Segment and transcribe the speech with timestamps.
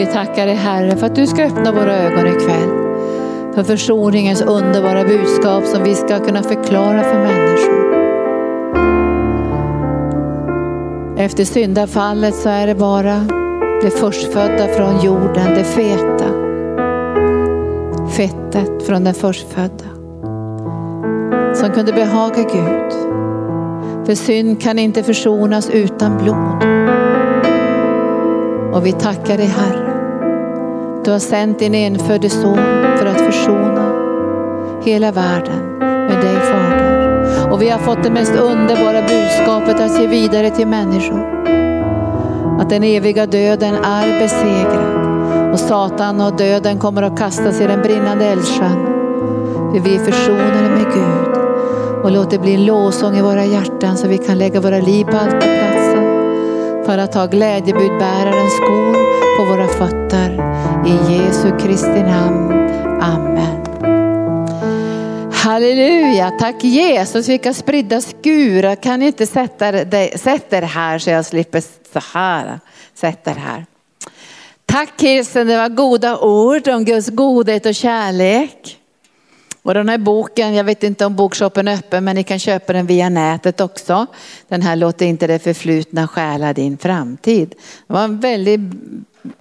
[0.00, 2.70] vi tackar dig Herre för att du ska öppna våra ögon ikväll.
[3.54, 7.90] För försoningens underbara budskap som vi ska kunna förklara för människor.
[11.18, 13.26] Efter syndafallet så är det bara
[13.82, 16.26] det förstfödda från jorden, det feta.
[18.10, 19.84] Fettet från den förstfödda.
[21.54, 22.92] Som kunde behaga Gud.
[24.06, 26.64] För synd kan inte försonas utan blod.
[28.74, 29.89] Och vi tackar dig Herre.
[31.04, 32.58] Du har sänt din enfödde son
[32.98, 33.92] för att försona
[34.82, 37.50] hela världen med dig Fader.
[37.52, 41.20] Och vi har fått det mest underbara budskapet att ge vidare till människor.
[42.60, 45.00] Att den eviga döden är besegrad
[45.52, 48.86] och Satan och döden kommer att kastas i den brinnande eldsjön.
[49.72, 51.36] För vi är försonade med Gud.
[52.04, 55.04] Och låt det bli en lovsång i våra hjärtan så vi kan lägga våra liv
[55.04, 55.79] på altarplatsen.
[56.90, 58.92] För att ha glädjebudbärarens skor
[59.36, 60.30] på våra fötter.
[60.86, 62.52] I Jesu Kristi namn.
[63.02, 63.64] Amen.
[65.32, 68.74] Halleluja, tack Jesus vilka spridda skurar.
[68.74, 71.60] Kan ni inte sätta er här så jag slipper
[71.92, 72.60] så här.
[72.94, 73.66] Sätta er här.
[74.66, 78.79] Tack Kirsten, det var goda ord om Guds godhet och kärlek.
[79.62, 82.72] Och den här boken, jag vet inte om bokshoppen är öppen men ni kan köpa
[82.72, 84.06] den via nätet också.
[84.48, 87.54] Den här låter inte det förflutna stjäla din framtid.
[87.86, 88.60] Det var en väldigt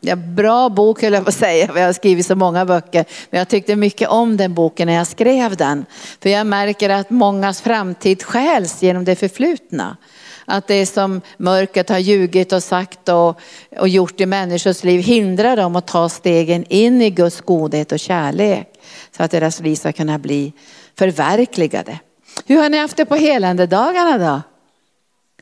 [0.01, 3.05] ja, bra bok höll jag på att säga, jag har skrivit så många böcker.
[3.29, 5.85] Men jag tyckte mycket om den boken när jag skrev den.
[6.21, 9.97] För jag märker att mångas framtid stjäls genom det förflutna.
[10.45, 13.39] Att det som mörkret har ljugit och sagt och,
[13.77, 17.99] och gjort i människors liv hindrar dem att ta stegen in i Guds godhet och
[17.99, 18.78] kärlek.
[19.19, 20.53] Så att deras liv ska kunna bli
[20.95, 21.99] förverkligade.
[22.45, 24.41] Hur har ni haft det på helandedagarna då?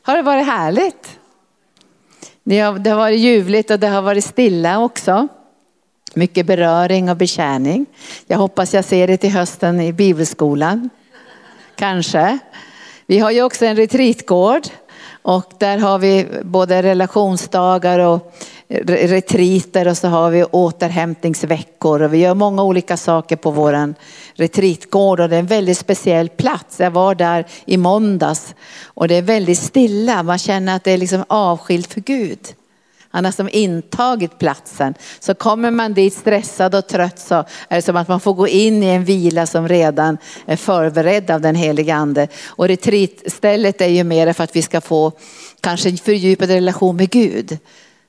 [0.02, 1.18] Har det varit härligt?
[2.44, 5.28] Det har varit ljuvligt och det har varit stilla också.
[6.14, 7.86] Mycket beröring och betjäning.
[8.26, 10.90] Jag hoppas jag ser det till hösten i bibelskolan.
[11.76, 12.38] Kanske.
[13.06, 14.62] Vi har ju också en retreatgård
[15.22, 18.34] och där har vi både relationsdagar och
[18.68, 23.94] retriter och så har vi återhämtningsveckor och vi gör många olika saker på våran
[24.34, 26.80] retreatgård och det är en väldigt speciell plats.
[26.80, 30.22] Jag var där i måndags och det är väldigt stilla.
[30.22, 32.38] Man känner att det är liksom avskilt för Gud.
[33.10, 34.94] Han har som intagit platsen.
[35.20, 37.34] Så kommer man dit stressad och trött så
[37.68, 41.30] är det som att man får gå in i en vila som redan är förberedd
[41.30, 42.28] av den helige ande.
[42.46, 45.12] Och retreatstället är ju mer för att vi ska få
[45.60, 47.58] kanske en fördjupad relation med Gud.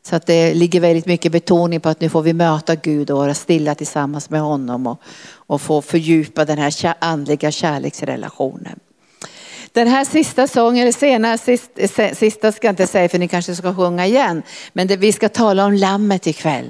[0.03, 3.17] Så att det ligger väldigt mycket betoning på att nu får vi möta Gud och
[3.17, 5.01] vara stilla tillsammans med honom och,
[5.33, 8.79] och få fördjupa den här andliga kärleksrelationen.
[9.71, 13.55] Den här sista sången, eller senare, sista, sista ska jag inte säga för ni kanske
[13.55, 14.43] ska sjunga igen.
[14.73, 16.69] Men det, vi ska tala om lammet ikväll.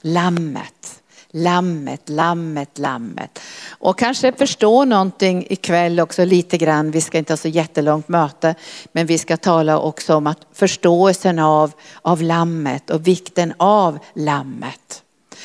[0.00, 0.97] Lammet.
[1.32, 3.38] Lammet, lammet, lammet.
[3.68, 6.90] Och kanske förstå någonting ikväll också lite grann.
[6.90, 8.54] Vi ska inte ha så jättelångt möte.
[8.92, 11.72] Men vi ska tala också om att förståelsen av,
[12.02, 15.02] av lammet och vikten av lammet.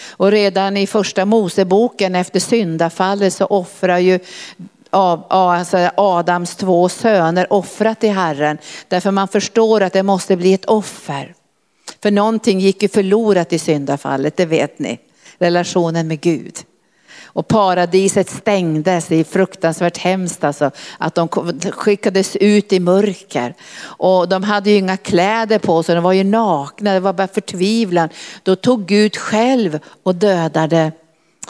[0.10, 4.20] Och redan i första Moseboken efter syndafallet så offrar ju
[4.90, 8.58] alltså Adams två söner offrat till Herren.
[8.88, 11.36] Därför man förstår att det måste bli ett offer.
[12.04, 15.00] För någonting gick ju förlorat i syndafallet, det vet ni
[15.38, 16.56] relationen med Gud.
[17.34, 21.28] Och paradiset stängdes, det är fruktansvärt hemskt alltså, att de
[21.72, 23.56] skickades ut i mörker.
[23.82, 27.28] Och de hade ju inga kläder på sig, de var ju nakna, det var bara
[27.28, 28.10] förtvivlan.
[28.44, 30.92] Då tog Gud själv och dödade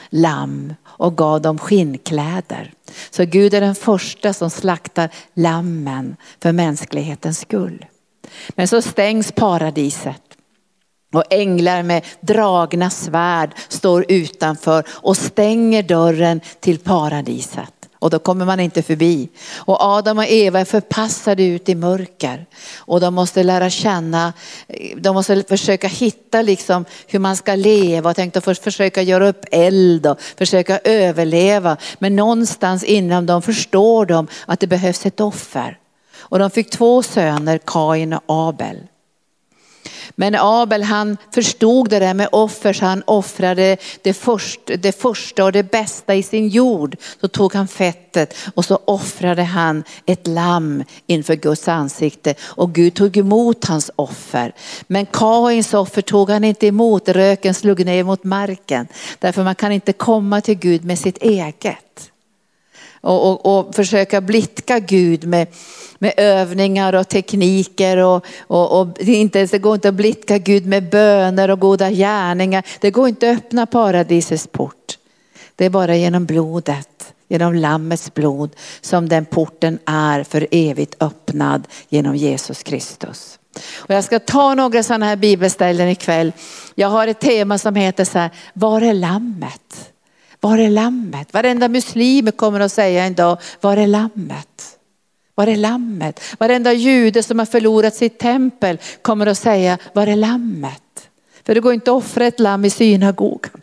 [0.10, 2.74] lamm och gav dem skinnkläder.
[3.10, 7.86] Så Gud är den första som slaktar lammen för mänsklighetens skull.
[8.50, 10.33] Men så stängs paradiset.
[11.14, 17.74] Och änglar med dragna svärd står utanför och stänger dörren till paradiset.
[18.04, 19.30] Och då kommer man inte förbi.
[19.56, 22.46] Och Adam och Eva är förpassade ut i mörker.
[22.78, 24.34] Och de måste lära känna,
[24.98, 29.46] de måste försöka hitta liksom hur man ska leva och tänkte först försöka göra upp
[29.52, 31.78] eld och försöka överleva.
[32.00, 35.78] Men någonstans inom dem förstår de att det behövs ett offer.
[36.20, 38.78] Och de fick två söner, Kain och Abel.
[40.16, 45.44] Men Abel han förstod det där med offer så han offrade det, först, det första
[45.44, 46.96] och det bästa i sin jord.
[47.22, 52.94] Så tog han fettet och så offrade han ett lamm inför Guds ansikte och Gud
[52.94, 54.54] tog emot hans offer.
[54.88, 58.88] Men Kains offer tog han inte emot, röken slog ner mot marken.
[59.20, 62.13] Därför man kan inte komma till Gud med sitt eget
[63.04, 65.48] och, och, och försöka blidka Gud med,
[66.00, 67.98] med övningar och tekniker.
[67.98, 71.92] Och, och, och det, inte, det går inte att blidka Gud med böner och goda
[71.92, 72.64] gärningar.
[72.82, 74.98] Det går inte att öppna paradisets port.
[75.56, 78.50] Det är bara genom blodet, genom lammets blod
[78.82, 83.40] som den porten är för evigt öppnad genom Jesus Kristus.
[83.76, 86.32] Och jag ska ta några sådana här bibelställen ikväll.
[86.76, 89.93] Jag har ett tema som heter så här, var är lammet?
[90.44, 91.34] Var är lammet?
[91.34, 94.78] Varenda muslim kommer att säga en dag, var är lammet?
[95.36, 96.20] Var är lammet?
[96.40, 101.10] Varenda jude som har förlorat sitt tempel kommer att säga, var är lammet?
[101.46, 103.62] För det går inte att offra ett lamm i synagogan.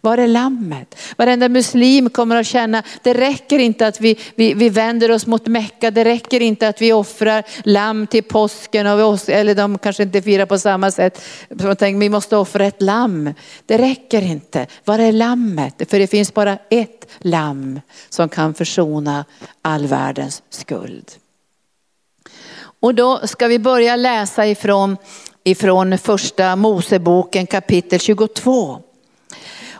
[0.00, 0.98] Var är lammet?
[1.16, 5.46] Varenda muslim kommer att känna, det räcker inte att vi, vi, vi vänder oss mot
[5.46, 10.02] Mecka, det räcker inte att vi offrar lamm till påsken, och vi, eller de kanske
[10.02, 11.22] inte firar på samma sätt.
[11.60, 13.34] Så tänker, vi måste offra ett lamm.
[13.66, 14.66] Det räcker inte.
[14.84, 15.90] Var är lammet?
[15.90, 19.24] För det finns bara ett lamm som kan försona
[19.62, 21.10] all världens skuld.
[22.80, 24.96] Och då ska vi börja läsa ifrån,
[25.44, 28.82] ifrån första Moseboken kapitel 22.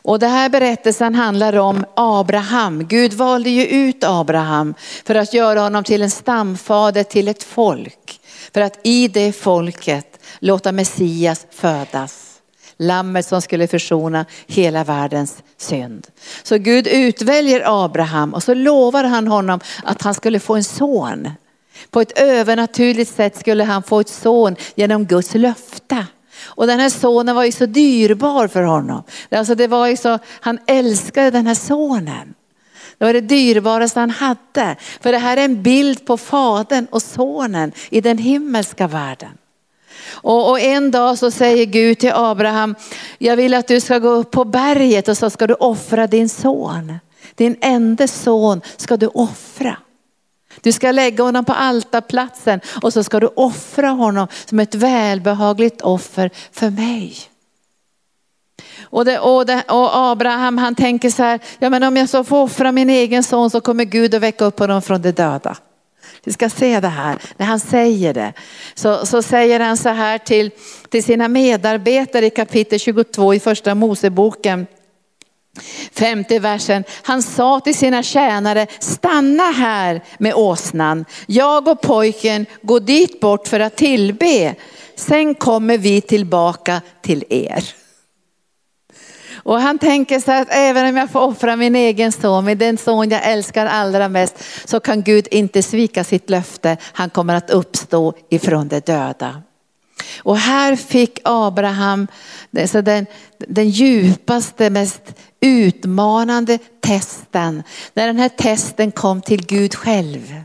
[0.04, 2.86] Och det här berättelsen handlar om Abraham.
[2.86, 4.74] Gud valde ju ut Abraham
[5.04, 8.20] för att göra honom till en stamfader till ett folk.
[8.54, 12.40] För att i det folket låta Messias födas.
[12.76, 16.06] Lammet som skulle försona hela världens synd.
[16.42, 21.30] Så Gud utväljer Abraham och så lovar han honom att han skulle få en son.
[21.90, 26.06] På ett övernaturligt sätt skulle han få ett son genom Guds löfte.
[26.44, 29.02] Och den här sonen var ju så dyrbar för honom.
[29.30, 32.34] Alltså det var ju så, han älskade den här sonen.
[32.98, 34.76] Det var det dyrbaraste han hade.
[35.00, 39.30] För det här är en bild på fadern och sonen i den himmelska världen.
[40.10, 42.74] Och, och, en dag så säger Gud till Abraham,
[43.18, 46.28] jag vill att du ska gå upp på berget och så ska du offra din
[46.28, 46.98] son.
[47.34, 49.76] Din enda son ska du offra.
[50.60, 55.80] Du ska lägga honom på altarplatsen och så ska du offra honom som ett välbehagligt
[55.80, 57.16] offer för mig.
[58.82, 62.24] Och, det, och, det, och, Abraham han tänker så här, ja men om jag så
[62.24, 65.56] får offra min egen son så kommer Gud att väcka upp honom från de döda.
[66.24, 68.32] Vi ska se det här, när han säger det.
[68.74, 70.50] Så, så säger han så här till,
[70.88, 74.66] till sina medarbetare i kapitel 22 i första Moseboken.
[75.92, 81.04] Femte versen, han sa till sina tjänare, stanna här med åsnan.
[81.26, 84.54] Jag och pojken går dit bort för att tillbe.
[84.96, 87.64] Sen kommer vi tillbaka till er.
[89.44, 92.58] Och han tänker så här att även om jag får offra min egen son, med
[92.58, 96.76] den son jag älskar allra mest, så kan Gud inte svika sitt löfte.
[96.82, 99.42] Han kommer att uppstå ifrån de döda.
[100.18, 102.06] Och här fick Abraham
[102.66, 103.06] så den,
[103.38, 105.02] den djupaste, mest
[105.44, 107.62] utmanande testen.
[107.94, 110.42] När den här testen kom till Gud själv.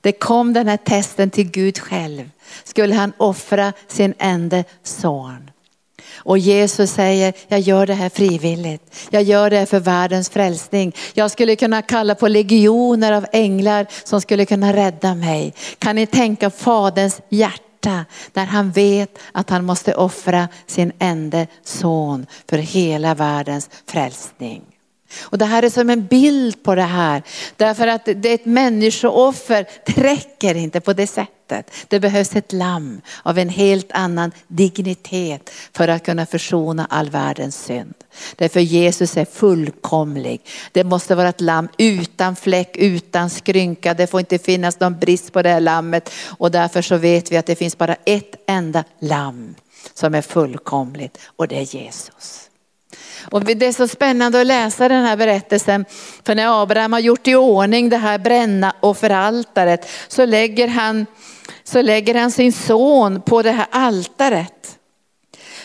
[0.00, 2.30] Det kom den här testen till Gud själv.
[2.64, 5.50] Skulle han offra sin enda son.
[6.16, 9.08] Och Jesus säger, jag gör det här frivilligt.
[9.10, 10.94] Jag gör det här för världens frälsning.
[11.14, 15.54] Jag skulle kunna kalla på legioner av änglar som skulle kunna rädda mig.
[15.78, 17.63] Kan ni tänka faderns hjärta?
[17.84, 24.73] Hjärta när han vet att han måste offra sin enda son för hela världens frälsning.
[25.20, 27.22] Och det här är som en bild på det här.
[27.56, 31.70] Därför att det är ett människooffer, det räcker inte på det sättet.
[31.88, 37.64] Det behövs ett lamm av en helt annan dignitet för att kunna försona all världens
[37.64, 37.94] synd.
[38.36, 40.40] Därför Jesus är fullkomlig.
[40.72, 43.94] Det måste vara ett lamm utan fläck, utan skrynka.
[43.94, 46.10] Det får inte finnas någon brist på det här lammet.
[46.38, 49.54] Och därför så vet vi att det finns bara ett enda lamm
[49.94, 52.50] som är fullkomligt och det är Jesus.
[53.30, 55.84] Och det är så spännande att läsa den här berättelsen.
[56.26, 61.06] För när Abraham har gjort i ordning det här bränna offeraltaret så lägger han,
[61.64, 64.78] så lägger han sin son på det här altaret.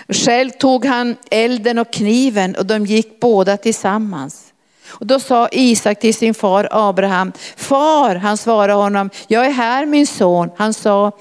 [0.10, 4.46] Själv tog han elden och kniven och de gick båda tillsammans.
[4.90, 9.86] Och då sa Isak till sin far Abraham, far, han svarade honom, jag är här
[9.86, 10.50] min son.
[10.58, 11.12] Han sa,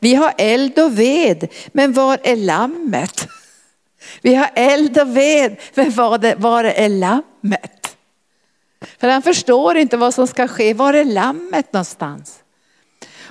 [0.00, 3.28] vi har eld och ved, men var är lammet?
[4.20, 7.96] Vi har eld och ved, men var, det, var är lammet?
[8.98, 10.74] För han förstår inte vad som ska ske.
[10.74, 12.38] Var är lammet någonstans?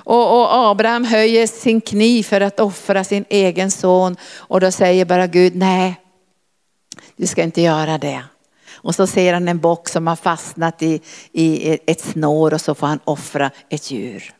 [0.04, 4.16] Och, och, Abraham höjer sin kniv för att offra sin egen son.
[4.34, 6.00] Och då säger bara Gud, nej,
[7.16, 8.24] du ska inte göra det.
[8.74, 11.00] Och så ser han en bock som har fastnat i,
[11.32, 14.34] i ett snår och så får han offra ett djur.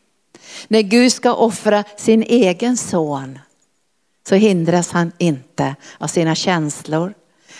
[0.67, 3.39] När Gud ska offra sin egen son
[4.29, 7.13] så hindras han inte av sina känslor,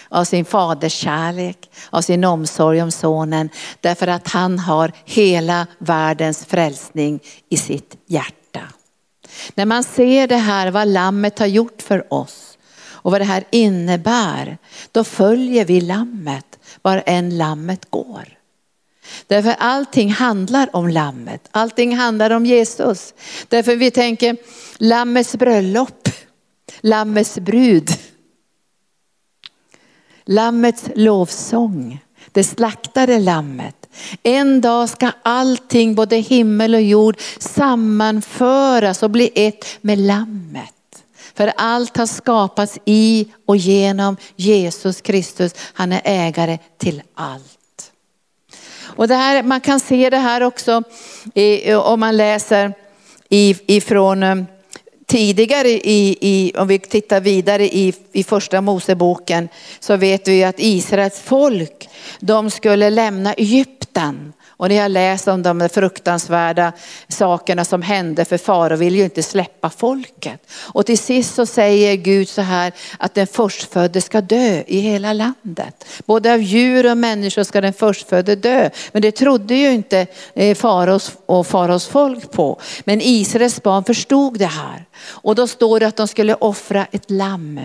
[0.10, 3.50] av sin faders kärlek, av sin omsorg om sonen.
[3.82, 8.62] Därför att han har hela världens frälsning i sitt hjärta.
[9.56, 12.58] När man ser det här vad lammet har gjort för oss
[13.04, 14.58] och vad det här innebär,
[14.92, 18.38] då följer vi lammet var än lammet går.
[19.28, 23.14] Därför allting handlar om lammet, allting handlar om Jesus.
[23.48, 24.38] Därför vi tänker
[24.78, 26.10] lammets bröllop,
[26.84, 27.90] lammets brud,
[30.26, 33.76] lammets lovsång, det slaktade lammet.
[34.24, 40.74] En dag ska allting, både himmel och jord, sammanföras och bli ett med lammet.
[41.36, 45.54] För allt har skapats i och genom Jesus Kristus.
[45.74, 47.92] Han är ägare till allt.
[48.82, 50.84] Och det här, man kan se det här också
[51.34, 52.74] i, om man läser
[53.30, 54.36] ifrån eh,
[55.14, 60.56] tidigare i, i, om vi tittar vidare i, i första Moseboken så vet vi att
[60.58, 61.90] Israels folk,
[62.20, 66.74] de skulle lämna Egypten och ni har läst om de fruktansvärda
[67.08, 70.52] sakerna som hände för farao vill ju inte släppa folket.
[70.52, 75.14] Och till sist så säger Gud så här att den förstfödde ska dö i hela
[75.14, 75.86] landet.
[76.06, 78.70] Både av djur och människor ska den förstfödde dö.
[78.92, 82.62] Men det trodde ju inte eh, faraos och faraos folk på.
[82.84, 84.86] Men Israels barn förstod det här.
[85.06, 87.60] Och då står det att de skulle offra ett lamm.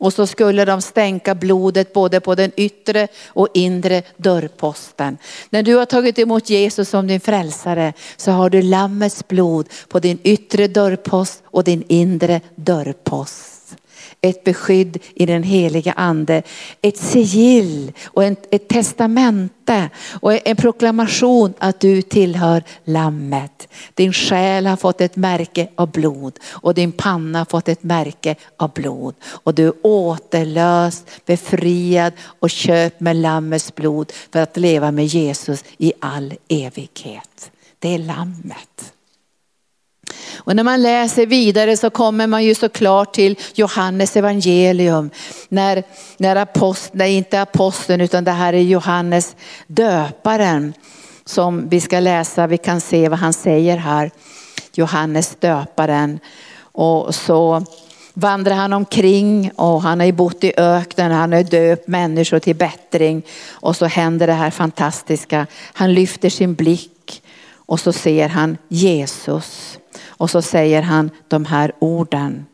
[0.00, 5.18] Och så skulle de stänka blodet både på den yttre och inre dörrposten.
[5.50, 9.98] När du har tagit emot Jesus som din frälsare så har du lammets blod på
[9.98, 13.49] din yttre dörrpost och din inre dörrpost
[14.20, 16.42] ett beskydd i den heliga ande,
[16.82, 23.68] ett sigill och ett testamente och en proklamation att du tillhör lammet.
[23.94, 28.36] Din själ har fått ett märke av blod och din panna har fått ett märke
[28.56, 29.14] av blod.
[29.24, 35.64] Och du är återlöst, befriad och köpt med lammets blod för att leva med Jesus
[35.78, 37.50] i all evighet.
[37.78, 38.92] Det är lammet.
[40.36, 45.10] Och när man läser vidare så kommer man ju såklart till Johannes evangelium.
[45.48, 45.82] När,
[46.16, 49.36] när aposteln, nej inte aposteln utan det här är Johannes
[49.66, 50.74] döparen
[51.24, 54.10] som vi ska läsa, vi kan se vad han säger här.
[54.74, 56.18] Johannes döparen.
[56.72, 57.64] Och så
[58.14, 62.56] vandrar han omkring och han har ju bott i öknen, han har döpt människor till
[62.56, 63.22] bättring.
[63.50, 67.22] Och så händer det här fantastiska, han lyfter sin blick
[67.54, 69.78] och så ser han Jesus.
[70.20, 72.46] Och så säger han de här orden.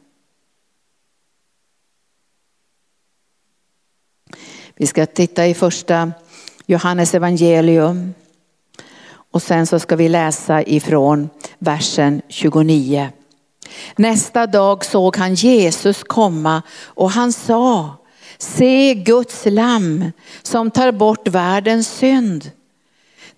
[4.77, 6.13] Vi ska titta i första
[6.67, 8.15] Johannes evangelium
[9.09, 13.09] och sen så ska vi läsa ifrån versen 29.
[13.97, 17.97] Nästa dag såg han Jesus komma och han sa,
[18.39, 22.51] se Guds lamm som tar bort världens synd.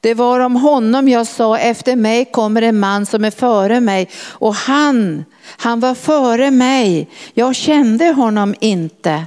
[0.00, 4.08] Det var om honom jag sa, efter mig kommer en man som är före mig.
[4.28, 5.24] Och han,
[5.56, 7.08] han var före mig.
[7.34, 9.26] Jag kände honom inte.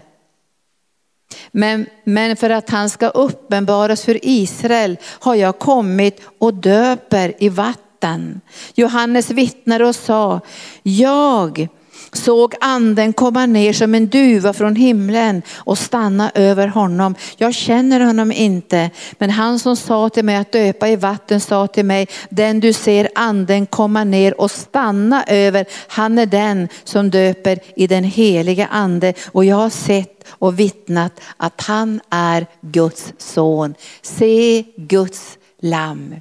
[1.51, 7.49] Men, men för att han ska uppenbaras för Israel har jag kommit och döper i
[7.49, 8.41] vatten.
[8.75, 10.39] Johannes vittnade och sa,
[10.83, 11.67] jag
[12.13, 17.15] såg anden komma ner som en duva från himlen och stanna över honom.
[17.37, 21.67] Jag känner honom inte, men han som sa till mig att döpa i vatten sa
[21.67, 27.09] till mig, den du ser anden komma ner och stanna över, han är den som
[27.09, 33.13] döper i den heliga ande och jag har sett och vittnat att han är Guds
[33.17, 33.73] son.
[34.01, 36.15] Se Guds lamm.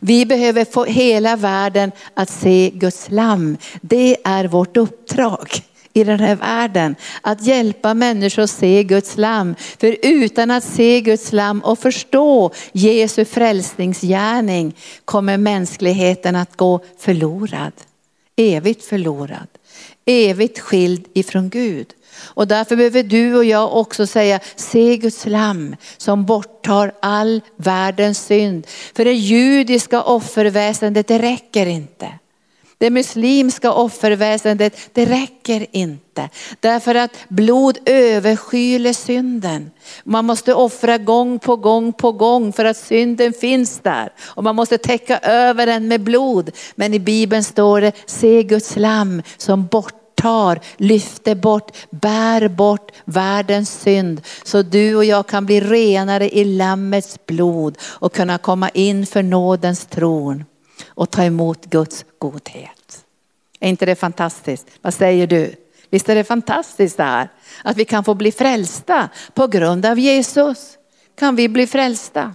[0.00, 3.56] Vi behöver få hela världen att se Guds lamm.
[3.80, 5.48] Det är vårt uppdrag
[5.92, 6.96] i den här världen.
[7.20, 9.54] Att hjälpa människor att se Guds lamm.
[9.78, 17.72] För utan att se Guds lamm och förstå Jesu frälsningsgärning kommer mänskligheten att gå förlorad.
[18.36, 19.48] Evigt förlorad.
[20.04, 21.86] Evigt skild ifrån Gud.
[22.36, 28.26] Och därför behöver du och jag också säga, se Guds lamm som borttar all världens
[28.26, 28.66] synd.
[28.96, 32.08] För det judiska offerväsendet, det räcker inte.
[32.78, 36.28] Det muslimska offerväsendet, det räcker inte.
[36.60, 39.70] Därför att blod överskyler synden.
[40.04, 44.12] Man måste offra gång på gång på gång för att synden finns där.
[44.20, 46.50] Och man måste täcka över den med blod.
[46.74, 52.92] Men i Bibeln står det, se Guds lamm som bort tar, lyfter bort, bär bort
[53.04, 54.20] världens synd.
[54.44, 59.22] Så du och jag kan bli renare i Lammets blod och kunna komma in för
[59.22, 60.44] nådens tron
[60.88, 63.04] och ta emot Guds godhet.
[63.60, 64.66] Är inte det fantastiskt?
[64.82, 65.54] Vad säger du?
[65.90, 67.28] Visst är det fantastiskt det här?
[67.64, 70.78] Att vi kan få bli frälsta på grund av Jesus.
[71.18, 72.34] Kan vi bli frälsta.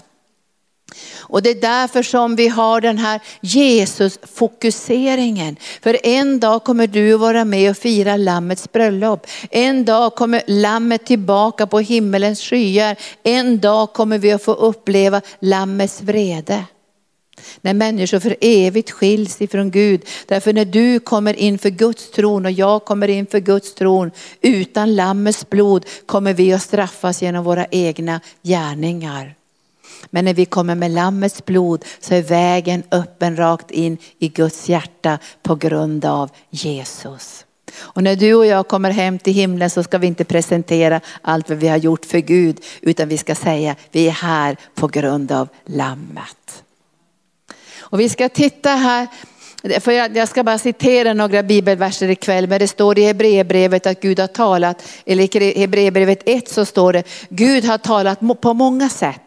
[1.20, 5.56] Och det är därför som vi har den här Jesus-fokuseringen.
[5.82, 9.28] För en dag kommer du att vara med och fira Lammets bröllop.
[9.52, 12.96] En dag kommer Lammet tillbaka på himmelens skyar.
[13.24, 16.66] En dag kommer vi att få uppleva Lammets vrede.
[17.62, 20.06] När människor för evigt skiljs ifrån Gud.
[20.26, 25.50] Därför när du kommer inför Guds tron och jag kommer inför Guds tron utan Lammets
[25.50, 29.36] blod kommer vi att straffas genom våra egna gärningar.
[30.14, 34.70] Men när vi kommer med Lammets blod så är vägen öppen rakt in i Guds
[34.70, 37.46] hjärta på grund av Jesus.
[37.78, 41.50] Och när du och jag kommer hem till himlen så ska vi inte presentera allt
[41.50, 45.32] vad vi har gjort för Gud utan vi ska säga vi är här på grund
[45.32, 46.64] av Lammet.
[47.80, 49.08] Och vi ska titta här,
[49.80, 54.02] för jag, jag ska bara citera några bibelverser ikväll, men det står i Hebreerbrevet att
[54.02, 58.90] Gud har talat, eller i Hebreerbrevet 1 så står det, Gud har talat på många
[58.90, 59.22] sätt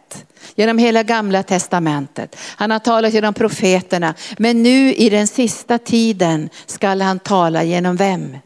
[0.54, 2.36] genom hela gamla testamentet.
[2.56, 7.96] Han har talat genom profeterna, men nu i den sista tiden skall han tala genom
[7.96, 8.38] vem?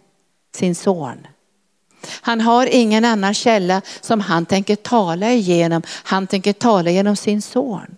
[0.57, 1.27] Sin son.
[2.21, 5.83] Han har ingen annan källa som han tänker tala igenom.
[5.89, 7.97] Han tänker tala genom sin son.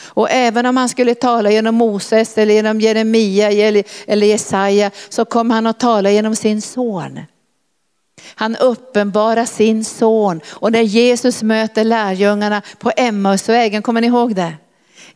[0.00, 3.50] Och även om han skulle tala genom Moses eller genom Jeremia
[4.06, 7.20] eller Jesaja så kommer han att tala genom sin son.
[8.34, 14.52] Han uppenbarar sin son och när Jesus möter lärjungarna på Emmausvägen, kommer ni ihåg det?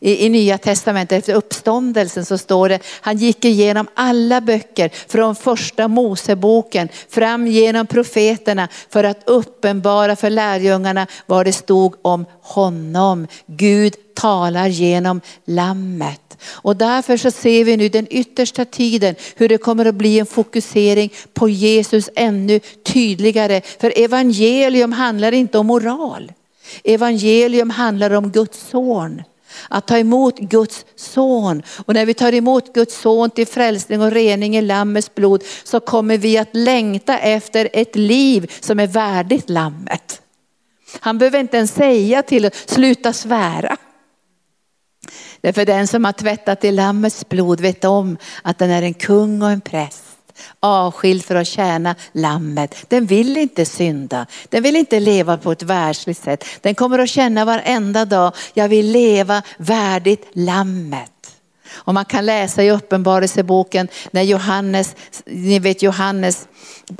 [0.03, 5.35] I, I Nya Testamentet efter uppståndelsen så står det, han gick igenom alla böcker från
[5.35, 13.27] första Moseboken fram genom profeterna för att uppenbara för lärjungarna vad det stod om honom.
[13.45, 16.37] Gud talar genom lammet.
[16.43, 20.25] Och därför så ser vi nu den yttersta tiden hur det kommer att bli en
[20.25, 23.61] fokusering på Jesus ännu tydligare.
[23.79, 26.31] För evangelium handlar inte om moral.
[26.83, 29.21] Evangelium handlar om Guds son.
[29.69, 31.63] Att ta emot Guds son.
[31.85, 35.79] Och när vi tar emot Guds son till frälsning och rening i Lammets blod så
[35.79, 40.21] kommer vi att längta efter ett liv som är värdigt Lammet.
[40.99, 43.77] Han behöver inte ens säga till oss, sluta svära.
[45.41, 49.41] Därför den som har tvättat i Lammets blod vet om att den är en kung
[49.41, 50.10] och en präst
[50.59, 52.75] avskild för att tjäna lammet.
[52.87, 54.25] Den vill inte synda.
[54.49, 56.45] Den vill inte leva på ett världsligt sätt.
[56.61, 61.20] Den kommer att känna varenda dag, jag vill leva värdigt lammet.
[61.73, 66.47] Och man kan läsa i uppenbarelseboken när Johannes, ni vet Johannes,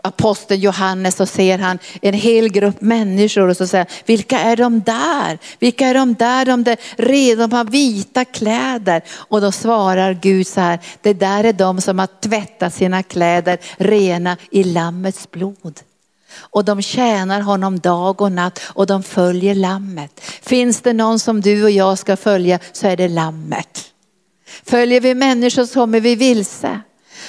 [0.03, 4.81] aposteln Johannes så ser han en hel grupp människor och så säger vilka är de
[4.81, 5.39] där?
[5.59, 6.45] Vilka är de där?
[6.45, 9.01] De där redan har vita kläder.
[9.11, 13.57] Och då svarar Gud så här, det där är de som har tvättat sina kläder
[13.77, 15.79] rena i lammets blod.
[16.39, 20.21] Och de tjänar honom dag och natt och de följer lammet.
[20.41, 23.90] Finns det någon som du och jag ska följa så är det lammet.
[24.65, 26.81] Följer vi människor så kommer vi vilse.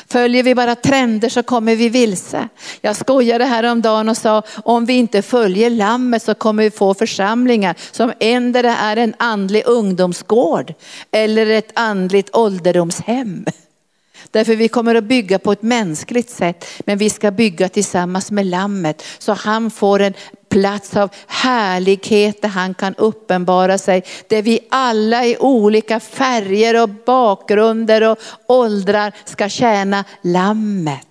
[0.09, 2.49] Följer vi bara trender så kommer vi vilse.
[2.81, 7.77] Jag skojade häromdagen och sa om vi inte följer lammet så kommer vi få församlingar
[7.91, 10.75] som endera är en andlig ungdomsgård
[11.11, 13.45] eller ett andligt ålderdomshem.
[14.31, 18.47] Därför vi kommer att bygga på ett mänskligt sätt, men vi ska bygga tillsammans med
[18.47, 20.15] lammet så han får en
[20.53, 24.05] plats av härlighet där han kan uppenbara sig.
[24.29, 31.07] Där vi alla i olika färger och bakgrunder och åldrar ska tjäna lammet.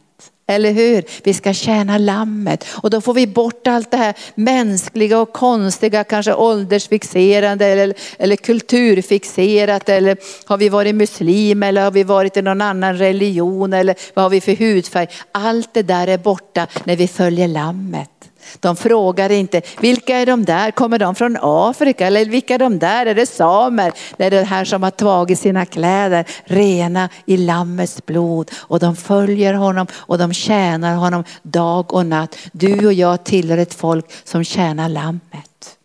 [0.47, 1.03] Eller hur?
[1.23, 6.03] Vi ska tjäna lammet och då får vi bort allt det här mänskliga och konstiga,
[6.03, 12.41] kanske åldersfixerande eller, eller kulturfixerat eller har vi varit muslim eller har vi varit i
[12.41, 15.07] någon annan religion eller vad har vi för hudfärg?
[15.31, 18.30] Allt det där är borta när vi följer lammet.
[18.59, 20.71] De frågar inte, vilka är de där?
[20.71, 22.07] Kommer de från Afrika?
[22.07, 23.05] Eller vilka är de där?
[23.05, 23.93] Är det samer?
[24.17, 28.51] Det är det här som har tagit sina kläder rena i lammets blod.
[28.57, 32.37] Och de följer honom och de tjänar honom dag och natt.
[32.51, 35.77] Du och jag tillhör ett folk som tjänar lammet.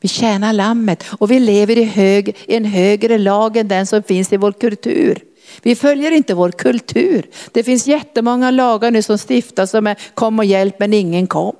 [0.00, 4.02] Vi tjänar lammet och vi lever i, hög, i en högre lag än den som
[4.02, 5.18] finns i vår kultur.
[5.62, 7.26] Vi följer inte vår kultur.
[7.52, 11.56] Det finns jättemånga lagar nu som stiftas som är kom och hjälp men ingen kom.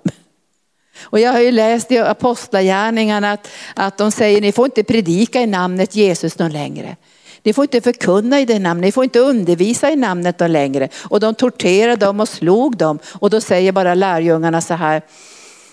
[1.01, 5.41] Och jag har ju läst i apostlagärningarna att, att de säger ni får inte predika
[5.41, 6.97] i namnet Jesus någon längre.
[7.43, 10.89] Ni får inte förkunna i det namnet, ni får inte undervisa i namnet någon längre.
[10.97, 12.99] Och de torterade dem och slog dem.
[13.13, 15.03] Och då säger bara lärjungarna så här,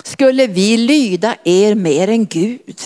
[0.03, 2.79] skulle vi lyda er mer än Gud?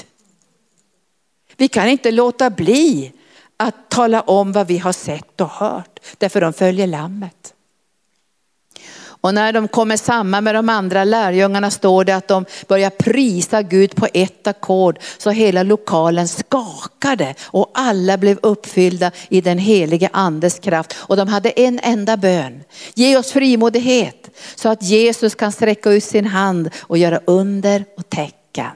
[1.57, 3.11] Vi kan inte låta bli
[3.59, 5.99] att tala om vad vi har sett och hört.
[6.17, 7.53] Därför de följer lammet.
[9.21, 13.61] Och när de kommer samman med de andra lärjungarna står det att de börjar prisa
[13.61, 20.09] Gud på ett ackord så hela lokalen skakade och alla blev uppfyllda i den helige
[20.13, 20.95] andes kraft.
[20.97, 22.63] Och de hade en enda bön.
[22.93, 28.09] Ge oss frimodighet så att Jesus kan sträcka ut sin hand och göra under och
[28.09, 28.71] tecken.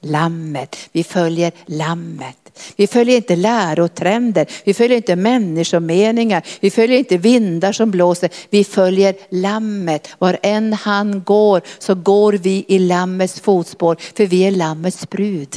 [0.00, 2.41] Lammet, vi följer lammet.
[2.76, 8.30] Vi följer inte lärotrender, vi följer inte människomeningar, vi följer inte vindar som blåser.
[8.50, 10.08] Vi följer lammet.
[10.18, 15.56] Var än han går så går vi i lammets fotspår, för vi är lammets brud.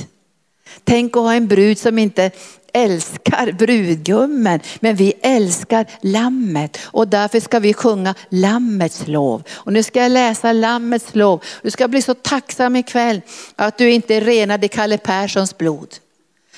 [0.84, 2.32] Tänk att ha en brud som inte
[2.74, 9.44] älskar brudgummen, men vi älskar lammet och därför ska vi sjunga lammets lov.
[9.52, 11.44] Och nu ska jag läsa lammets lov.
[11.62, 13.22] Du ska bli så tacksam ikväll
[13.56, 15.96] att du inte är renad i Kalle Perssons blod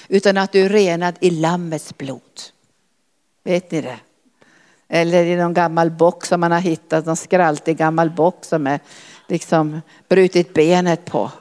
[0.08, 2.42] utan att du är renad i Lammets blod.
[3.44, 4.00] Vet ni det?
[4.88, 8.80] Eller i någon gammal bock som man har hittat, någon skraltig gammal bock som är
[9.28, 11.32] liksom brutit benet på.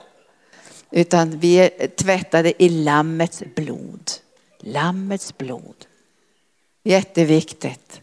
[0.91, 4.11] Utan vi är tvättade i Lammets blod.
[4.59, 5.87] Lammets blod.
[6.83, 8.01] Jätteviktigt.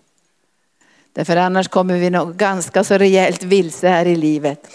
[1.13, 4.67] Därför annars kommer vi nog ganska så rejält vilse här i livet.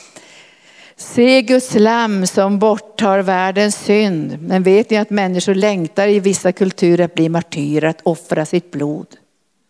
[1.00, 4.42] Se Guds lamm som borttar världens synd.
[4.42, 8.70] Men vet ni att människor längtar i vissa kulturer att bli martyrer, att offra sitt
[8.70, 9.06] blod?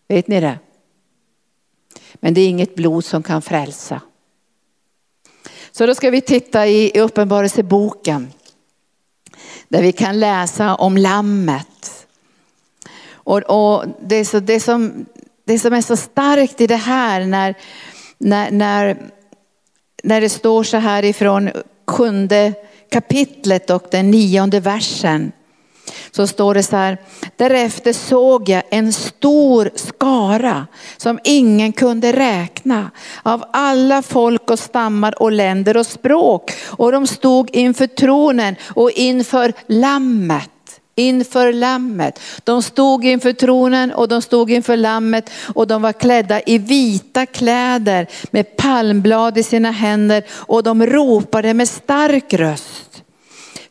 [0.07, 0.59] Vet ni det?
[2.13, 4.01] Men det är inget blod som kan frälsa.
[5.71, 8.33] Så då ska vi titta i Uppenbarelseboken.
[9.67, 12.07] Där vi kan läsa om lammet.
[13.11, 15.05] Och, och det, så, det, som,
[15.45, 17.55] det som är så starkt i det här när,
[18.17, 19.11] när, när
[20.03, 21.49] när det står så här ifrån
[21.87, 22.53] sjunde
[22.91, 25.31] kapitlet och den nionde versen.
[26.11, 26.97] Så står det så här,
[27.35, 32.91] därefter såg jag en stor skara som ingen kunde räkna
[33.23, 36.51] av alla folk och stammar och länder och språk.
[36.65, 40.49] Och de stod inför tronen och inför lammet
[40.99, 42.19] inför lammet.
[42.43, 47.25] De stod inför tronen och de stod inför lammet och de var klädda i vita
[47.25, 53.03] kläder med palmblad i sina händer och de ropade med stark röst.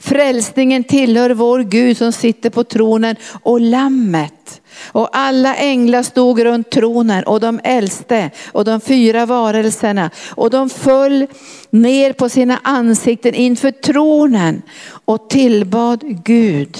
[0.00, 4.60] Frälsningen tillhör vår Gud som sitter på tronen och lammet.
[4.92, 10.70] Och alla änglar stod runt tronen och de äldste och de fyra varelserna och de
[10.70, 11.26] föll
[11.70, 14.62] ner på sina ansikten inför tronen
[15.04, 16.78] och tillbad Gud.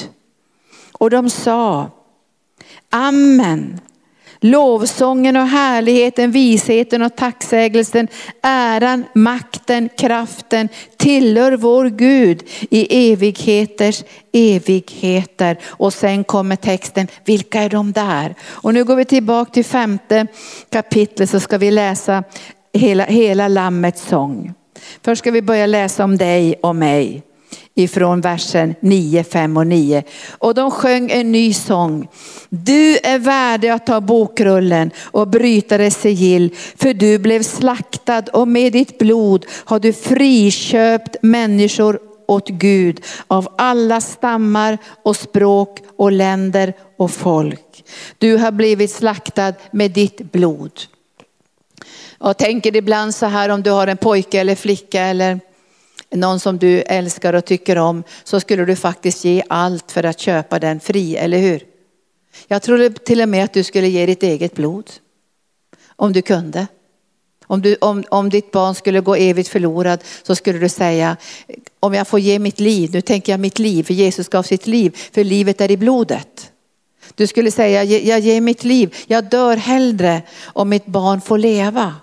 [0.98, 1.90] Och de sa,
[2.90, 3.80] Amen.
[4.40, 8.08] Lovsången och härligheten, visheten och tacksägelsen,
[8.42, 15.58] äran, makten, kraften tillhör vår Gud i evigheters evigheter.
[15.66, 18.34] Och sen kommer texten, vilka är de där?
[18.44, 20.26] Och nu går vi tillbaka till femte
[20.70, 22.24] kapitlet så ska vi läsa
[22.72, 24.52] hela, hela Lammets sång.
[25.02, 27.22] Först ska vi börja läsa om dig och mig
[27.79, 30.03] ifrån versen 9, 5 och 9.
[30.31, 32.09] Och de sjöng en ny sång.
[32.49, 38.49] Du är värdig att ta bokrullen och bryta dess sigill, för du blev slaktad och
[38.49, 46.12] med ditt blod har du friköpt människor åt Gud av alla stammar och språk och
[46.12, 47.85] länder och folk.
[48.19, 50.73] Du har blivit slaktad med ditt blod.
[52.21, 55.41] Jag tänker ibland så här om du har en pojke eller flicka eller
[56.11, 60.21] någon som du älskar och tycker om så skulle du faktiskt ge allt för att
[60.21, 61.62] köpa den fri, eller hur?
[62.49, 64.90] Jag tror till och med att du skulle ge ditt eget blod.
[65.97, 66.66] Om du kunde.
[67.47, 71.16] Om, du, om, om ditt barn skulle gå evigt förlorad så skulle du säga,
[71.81, 74.66] om jag får ge mitt liv, nu tänker jag mitt liv, för Jesus gav sitt
[74.66, 76.53] liv, för livet är i blodet.
[77.14, 81.94] Du skulle säga, jag ger mitt liv, jag dör hellre om mitt barn får leva.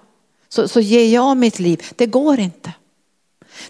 [0.50, 2.72] Så, så ger jag mitt liv, det går inte.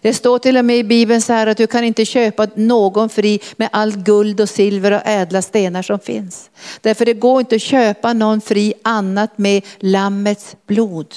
[0.01, 3.09] Det står till och med i Bibeln så här att du kan inte köpa någon
[3.09, 6.49] fri med allt guld och silver och ädla stenar som finns.
[6.81, 11.07] Därför det går inte att köpa någon fri annat med lammets blod.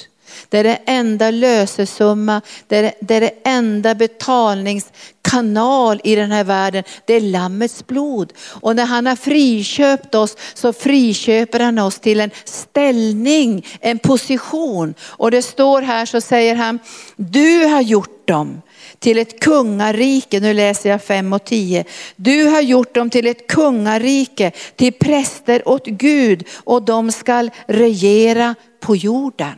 [0.49, 6.45] Det är det enda lösesumma, det är det, är det enda betalningskanal i den här
[6.45, 6.85] världen.
[7.05, 8.33] Det är lammets blod.
[8.41, 14.95] Och när han har friköpt oss så friköper han oss till en ställning, en position.
[15.03, 16.79] Och det står här så säger han,
[17.17, 18.63] du har gjort dem
[18.99, 20.41] till ett kungarike.
[20.41, 21.85] Nu läser jag 5 och 10.
[22.17, 28.55] Du har gjort dem till ett kungarike, till präster åt Gud och de skall regera
[28.81, 29.55] på jorden.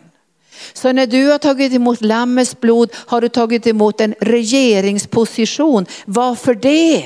[0.73, 5.87] Så när du har tagit emot Lammets blod har du tagit emot en regeringsposition.
[6.05, 7.05] Varför det?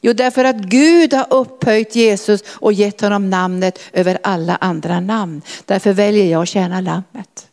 [0.00, 5.42] Jo, därför att Gud har upphöjt Jesus och gett honom namnet över alla andra namn.
[5.64, 7.46] Därför väljer jag att tjäna Lammet.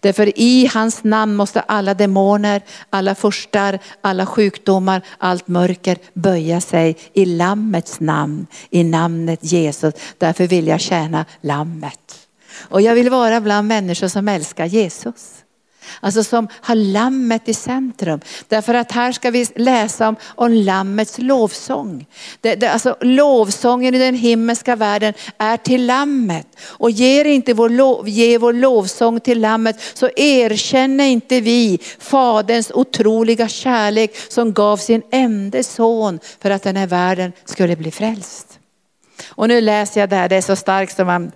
[0.00, 6.96] Därför i hans namn måste alla demoner, alla furstar, alla sjukdomar, allt mörker böja sig
[7.12, 9.94] i lammets namn, i namnet Jesus.
[10.18, 12.21] Därför vill jag tjäna lammet.
[12.62, 15.42] Och jag vill vara bland människor som älskar Jesus.
[16.00, 18.20] Alltså som har lammet i centrum.
[18.48, 22.06] Därför att här ska vi läsa om, om lammets lovsång.
[22.40, 26.46] Det, det, alltså lovsången i den himmelska världen är till lammet.
[26.62, 32.70] Och ger inte vår, lov, ger vår lovsång till lammet så erkänner inte vi faderns
[32.70, 38.58] otroliga kärlek som gav sin enda son för att den här världen skulle bli frälst.
[39.28, 41.32] Och nu läser jag det här, det är så starkt som man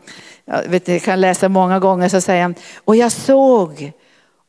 [0.47, 2.55] jag vet, jag kan läsa många gånger så säger han,
[2.85, 3.93] och jag såg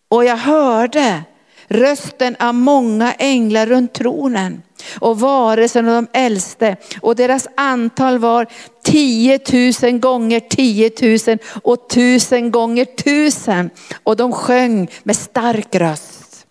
[0.09, 1.23] och jag hörde
[1.67, 4.61] rösten av många änglar runt tronen
[4.99, 6.75] och varelsen och de äldste.
[7.01, 8.47] Och deras antal var
[8.83, 9.39] 10
[9.83, 10.91] 000 gånger 10
[11.27, 13.69] 000 och tusen gånger tusen.
[14.03, 16.47] Och de sjöng med stark röst.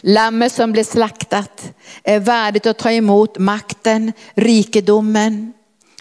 [0.00, 5.52] Lammet som blev slaktat är värdigt att ta emot makten, rikedomen,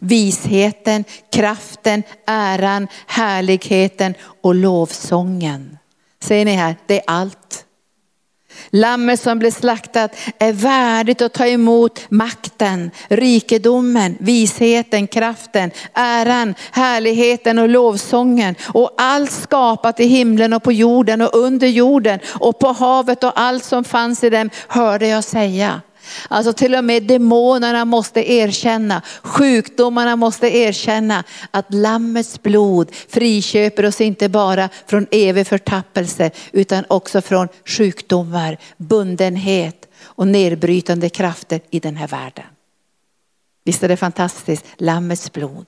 [0.04, 5.78] visheten, kraften, äran, härligheten och lovsången.
[6.24, 7.66] Ser ni här, det är allt.
[8.70, 17.60] Lammet som blev slaktat är värdigt att ta emot makten, rikedomen, visheten, kraften, äran, härligheten
[17.60, 18.56] och lovsången.
[18.68, 23.40] Och allt skapat i himlen och på jorden och under jorden och på havet och
[23.40, 25.82] allt som fanns i dem hörde jag säga.
[26.28, 34.02] Alltså till och med demonerna måste erkänna, sjukdomarna måste erkänna att lammets blod friköper oss
[34.02, 41.96] inte bara från evig förtappelse utan också från sjukdomar, bundenhet och nedbrytande krafter i den
[41.96, 42.46] här världen.
[43.66, 45.68] Visst är det fantastiskt, lammets blod.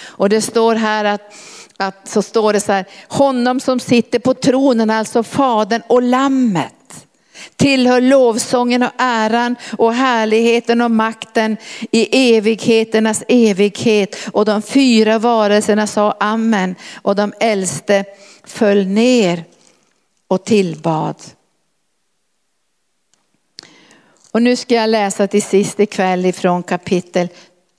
[0.00, 1.34] Och det står här att,
[1.76, 6.74] att så står det så här, honom som sitter på tronen, alltså fadern och lammet
[7.56, 11.56] tillhör lovsången och äran och härligheten och makten
[11.90, 14.16] i evigheternas evighet.
[14.32, 18.04] Och de fyra varelserna sa amen och de äldste
[18.44, 19.44] föll ner
[20.28, 21.16] och tillbad.
[24.30, 27.28] Och nu ska jag läsa till sist ikväll ifrån kapitel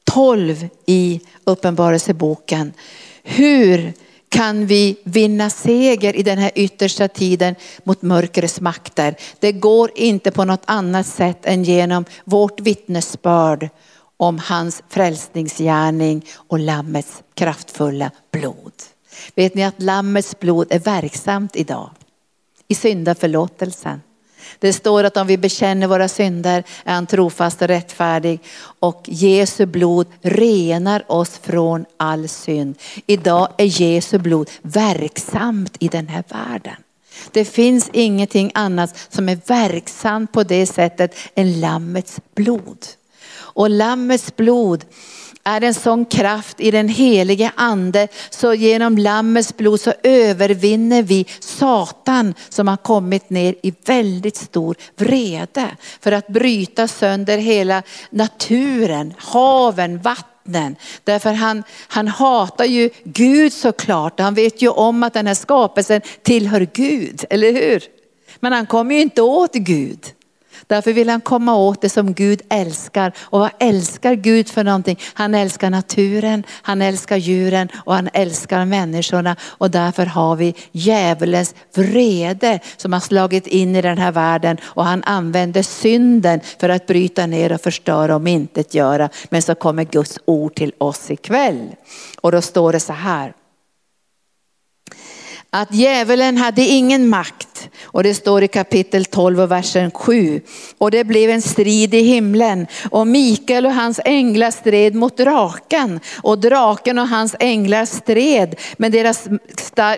[0.03, 2.73] 12 i Uppenbarelseboken.
[3.23, 3.93] Hur
[4.35, 9.15] kan vi vinna seger i den här yttersta tiden mot mörkrets makter.
[9.39, 13.69] Det går inte på något annat sätt än genom vårt vittnesbörd
[14.17, 18.73] om hans frälsningsgärning och lammets kraftfulla blod.
[19.35, 21.89] Vet ni att lammets blod är verksamt idag
[22.67, 24.01] i syndaförlåtelsen.
[24.59, 28.39] Det står att om vi bekänner våra synder är han trofast och rättfärdig
[28.79, 32.77] och Jesu blod renar oss från all synd.
[33.05, 36.75] Idag är Jesu blod verksamt i den här världen.
[37.31, 42.85] Det finns ingenting annat som är verksamt på det sättet än lammets blod.
[43.37, 44.85] Och lammets blod
[45.45, 51.25] är en sån kraft i den helige ande så genom lammets blod så övervinner vi
[51.39, 55.67] Satan som har kommit ner i väldigt stor vrede
[56.01, 60.75] för att bryta sönder hela naturen, haven, vattnen.
[61.03, 64.19] Därför han, han hatar ju Gud såklart.
[64.19, 67.83] Han vet ju om att den här skapelsen tillhör Gud, eller hur?
[68.39, 69.99] Men han kommer ju inte åt Gud.
[70.67, 73.13] Därför vill han komma åt det som Gud älskar.
[73.19, 74.99] Och vad älskar Gud för någonting?
[75.13, 79.35] Han älskar naturen, han älskar djuren och han älskar människorna.
[79.41, 84.57] Och därför har vi djävulens vrede som har slagit in i den här världen.
[84.63, 89.09] Och han använder synden för att bryta ner och förstöra och intet göra.
[89.29, 91.75] Men så kommer Guds ord till oss ikväll.
[92.21, 93.33] Och då står det så här
[95.55, 97.69] att djävulen hade ingen makt.
[97.83, 100.41] Och det står i kapitel 12 och versen 7.
[100.77, 102.67] Och det blev en strid i himlen.
[102.89, 105.99] Och Mikael och hans änglar stred mot draken.
[106.21, 108.55] Och draken och hans änglar stred.
[108.77, 109.27] Men deras,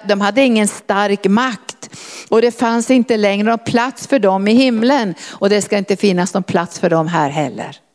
[0.08, 1.90] de hade ingen stark makt.
[2.30, 5.16] Och det fanns inte längre någon plats för dem i himlen.
[5.32, 7.87] Och det ska inte finnas någon plats för dem här heller.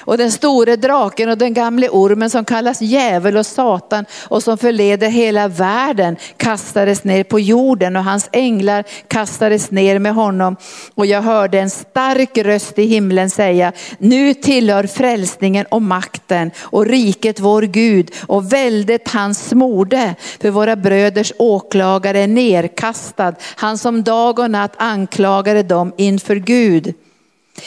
[0.00, 4.58] Och den store draken och den gamle ormen som kallas djävul och satan och som
[4.58, 10.56] förleder hela världen kastades ner på jorden och hans änglar kastades ner med honom.
[10.94, 16.86] Och jag hörde en stark röst i himlen säga, nu tillhör frälsningen och makten och
[16.86, 20.14] riket vår Gud och väldet hans smorde.
[20.40, 26.94] För våra bröders åklagare är nerkastad, han som dag och natt anklagade dem inför Gud.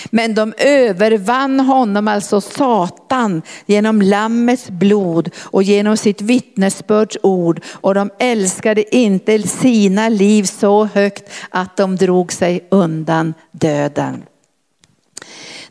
[0.10, 7.62] Men de övervann honom, alltså Satan, genom lammets blod och genom sitt vittnesbörds ord.
[7.72, 14.24] Och de älskade inte sina liv så högt att de drog sig undan döden.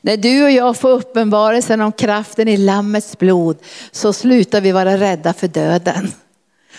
[0.01, 3.59] När du och jag får uppenbarelsen om kraften i lammets blod
[3.91, 6.13] så slutar vi vara rädda för döden.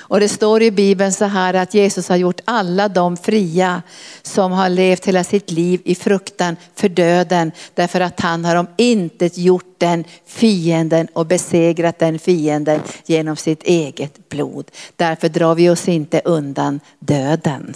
[0.08, 3.82] Och det står i Bibeln så här att Jesus har gjort alla de fria
[4.22, 7.52] som har levt hela sitt liv i fruktan för döden.
[7.74, 13.64] Därför att han har om intet gjort den fienden och besegrat den fienden genom sitt
[13.64, 14.72] eget blod.
[14.96, 17.74] Därför drar vi oss inte undan döden.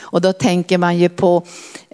[0.00, 1.42] Och då tänker man ju på,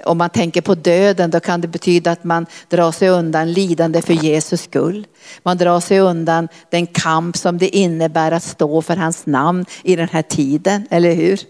[0.05, 4.03] om man tänker på döden, då kan det betyda att man drar sig undan lidande
[4.03, 5.07] för Jesus skull.
[5.43, 9.97] Man drar sig undan den kamp som det innebär att stå för hans namn i
[9.97, 11.41] den här tiden, eller hur?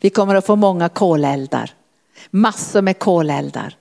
[0.00, 1.70] Vi kommer att få många koleldar,
[2.30, 3.74] massor med koleldar.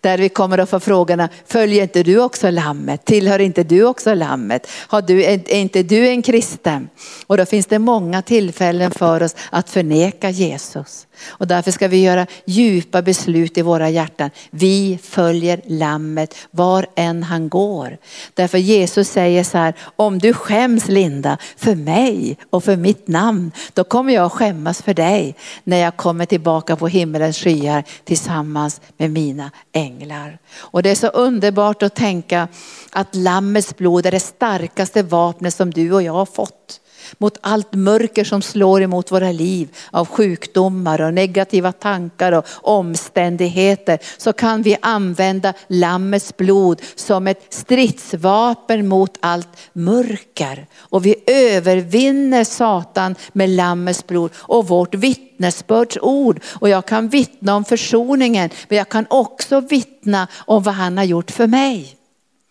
[0.00, 3.04] Där vi kommer att få frågorna, följer inte du också lammet?
[3.04, 4.66] Tillhör inte du också lammet?
[4.70, 6.88] Har du, är inte du en kristen?
[7.26, 11.06] Och då finns det många tillfällen för oss att förneka Jesus.
[11.26, 14.30] Och därför ska vi göra djupa beslut i våra hjärtan.
[14.50, 17.98] Vi följer lammet var än han går.
[18.34, 23.52] Därför Jesus säger så här, om du skäms Linda för mig och för mitt namn,
[23.74, 29.10] då kommer jag skämmas för dig när jag kommer tillbaka på himmelens skyar tillsammans med
[29.10, 30.38] mina änglar.
[30.56, 32.48] Och det är så underbart att tänka
[32.92, 36.80] att lammets blod är det starkaste vapnet som du och jag har fått
[37.18, 43.98] mot allt mörker som slår emot våra liv av sjukdomar och negativa tankar och omständigheter
[44.16, 50.66] så kan vi använda lammets blod som ett stridsvapen mot allt mörker.
[50.76, 56.40] Och vi övervinner Satan med lammets blod och vårt vittnesbörds ord.
[56.44, 61.04] Och jag kan vittna om försoningen men jag kan också vittna om vad han har
[61.04, 61.96] gjort för mig.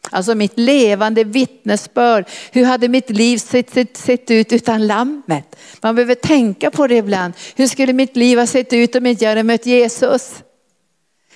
[0.10, 2.26] Alltså mitt levande vittnesbörd.
[2.52, 5.56] Hur hade mitt liv sett, sett, sett, ut utan lammet?
[5.82, 7.34] Man behöver tänka på det ibland.
[7.56, 10.44] Hur skulle mitt liv ha sett ut om inte jag hade mött Jesus?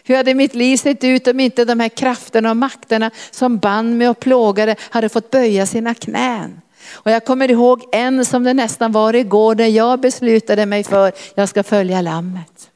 [0.04, 3.98] Hur hade mitt liv sett ut om inte de här krafterna och makterna som band
[3.98, 6.62] mig och plågade hade fått böja sina knän?
[6.94, 11.12] Och jag kommer ihåg en som det nästan var igår när jag beslutade mig för
[11.36, 12.70] jag ska följa lammet.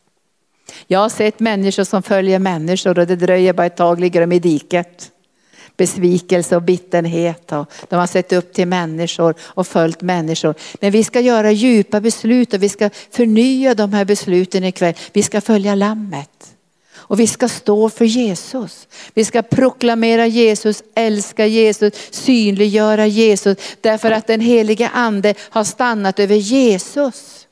[0.87, 4.31] Jag har sett människor som följer människor och det dröjer bara ett tag ligger de
[4.31, 5.11] i diket
[5.79, 7.51] besvikelse och bitterhet.
[7.51, 10.55] Och de har sett upp till människor och följt människor.
[10.81, 14.93] Men vi ska göra djupa beslut och vi ska förnya de här besluten ikväll.
[15.13, 16.55] Vi ska följa lammet.
[17.09, 18.87] Och vi ska stå för Jesus.
[19.13, 23.57] Vi ska proklamera Jesus, älska Jesus, synliggöra Jesus.
[23.81, 27.47] Därför att den helige ande har stannat över Jesus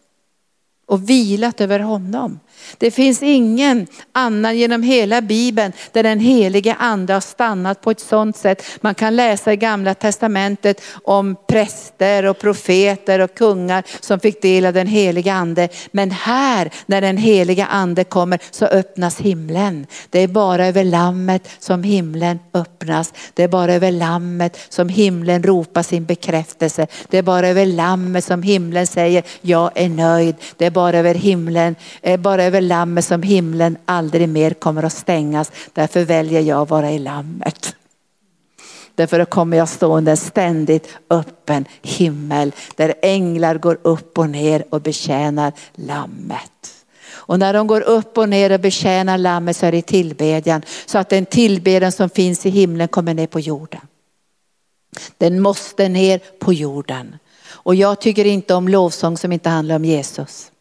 [0.86, 2.40] och vilat över honom.
[2.78, 8.00] Det finns ingen annan genom hela Bibeln där den helige ande har stannat på ett
[8.00, 8.64] sådant sätt.
[8.82, 14.66] Man kan läsa i gamla testamentet om präster och profeter och kungar som fick del
[14.66, 15.70] av den helige ande.
[15.92, 19.88] Men här när den helige ande kommer så öppnas himlen.
[20.10, 23.14] Det är bara över lammet som himlen öppnas.
[23.34, 26.88] Det är bara över lammet som himlen ropar sin bekräftelse.
[27.10, 30.36] Det är bara över lammet som himlen säger jag är nöjd.
[30.58, 34.94] Det är bara över himlen, eh, bara över lammet som himlen aldrig mer kommer att
[34.94, 35.52] stängas.
[35.74, 37.76] Därför väljer jag att vara i lammet.
[38.96, 44.64] Därför kommer jag stå under en ständigt öppen himmel där änglar går upp och ner
[44.70, 46.86] och betjänar lammet.
[47.28, 50.62] Och när de går upp och ner och betjänar lammet så är det tillbedjan.
[50.86, 53.82] Så att den tillbedjan som finns i himlen kommer ner på jorden.
[55.18, 57.16] Den måste ner på jorden.
[57.50, 60.52] Och jag tycker inte om lovsång som inte handlar om Jesus.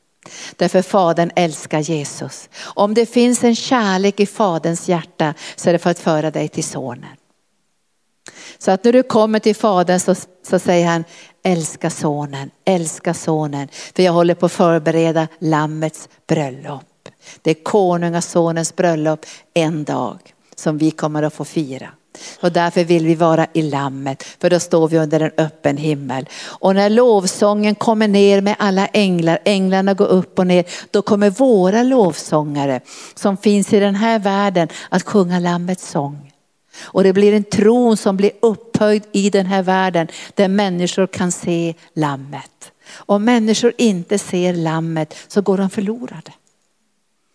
[0.57, 2.49] Därför Fadern älskar Jesus.
[2.63, 6.49] Om det finns en kärlek i Faderns hjärta så är det för att föra dig
[6.49, 7.17] till Sonen.
[8.59, 10.15] Så att när du kommer till Fadern så,
[10.49, 11.05] så säger han
[11.45, 13.69] älska Sonen, älska Sonen.
[13.97, 17.09] För jag håller på att förbereda Lammets bröllop.
[17.43, 20.19] Det är konungasonens bröllop en dag
[20.55, 21.89] som vi kommer att få fira.
[22.41, 26.29] Och därför vill vi vara i lammet, för då står vi under en öppen himmel.
[26.45, 31.31] Och när lovsången kommer ner med alla änglar, änglarna går upp och ner, då kommer
[31.31, 32.81] våra lovsångare
[33.15, 36.33] som finns i den här världen att sjunga lammets sång.
[36.83, 41.33] Och det blir en tron som blir upphöjd i den här världen där människor kan
[41.33, 42.73] se lammet.
[42.95, 46.33] Om människor inte ser lammet så går de förlorade.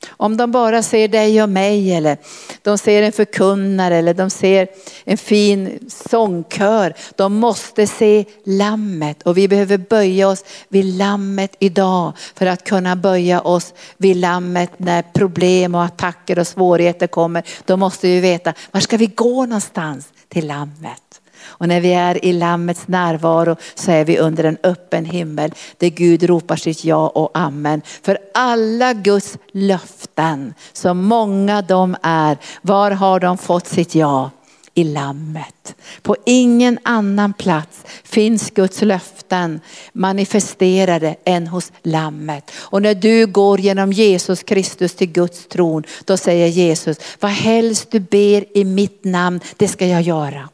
[0.09, 2.17] Om de bara ser dig och mig eller
[2.61, 4.67] de ser en förkunnare eller de ser
[5.03, 6.93] en fin sångkör.
[7.15, 12.95] De måste se lammet och vi behöver böja oss vid lammet idag för att kunna
[12.95, 17.43] böja oss vid lammet när problem och attacker och svårigheter kommer.
[17.65, 21.20] Då måste vi veta, var ska vi gå någonstans till lammet?
[21.43, 25.89] Och när vi är i Lammets närvaro så är vi under en öppen himmel där
[25.89, 27.81] Gud ropar sitt ja och amen.
[28.01, 34.29] För alla Guds löften, så många de är, var har de fått sitt ja?
[34.73, 35.75] i lammet.
[36.01, 39.59] På ingen annan plats finns Guds löften
[39.93, 42.51] manifesterade än hos lammet.
[42.55, 47.91] Och när du går genom Jesus Kristus till Guds tron, då säger Jesus, vad helst
[47.91, 50.49] du ber i mitt namn, det ska jag göra.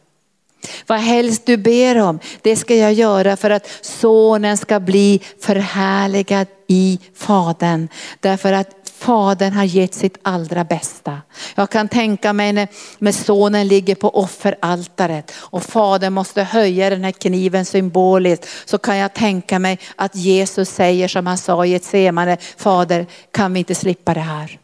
[0.87, 6.47] Vad helst du ber om, det ska jag göra för att sonen ska bli förhärligad
[6.67, 7.87] i fadern.
[8.19, 11.21] Därför att fadern har gett sitt allra bästa.
[11.55, 17.03] Jag kan tänka mig när, när sonen ligger på offeraltaret och fadern måste höja den
[17.03, 18.47] här kniven symboliskt.
[18.65, 23.05] Så kan jag tänka mig att Jesus säger som han sa i ett semane, fader
[23.31, 24.59] kan vi inte slippa det här?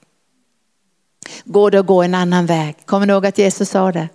[1.44, 2.76] Går det att gå en annan väg?
[2.86, 4.10] Kommer ni ihåg att Jesus sa det?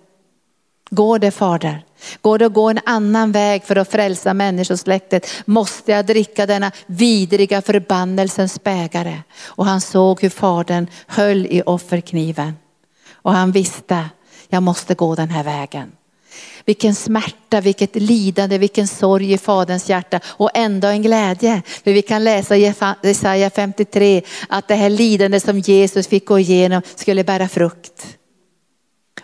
[0.90, 1.84] Går det fader?
[2.20, 6.72] Går det att gå en annan väg för att frälsa människosläktet måste jag dricka denna
[6.86, 9.22] vidriga förbannelsens bägare.
[9.44, 12.56] Och han såg hur fadern höll i offerkniven.
[13.12, 14.08] Och han visste,
[14.48, 15.92] jag måste gå den här vägen.
[16.64, 21.62] Vilken smärta, vilket lidande, vilken sorg i faderns hjärta och ändå en glädje.
[21.84, 26.38] För vi kan läsa i Jesaja 53 att det här lidandet som Jesus fick gå
[26.38, 28.17] igenom skulle bära frukt.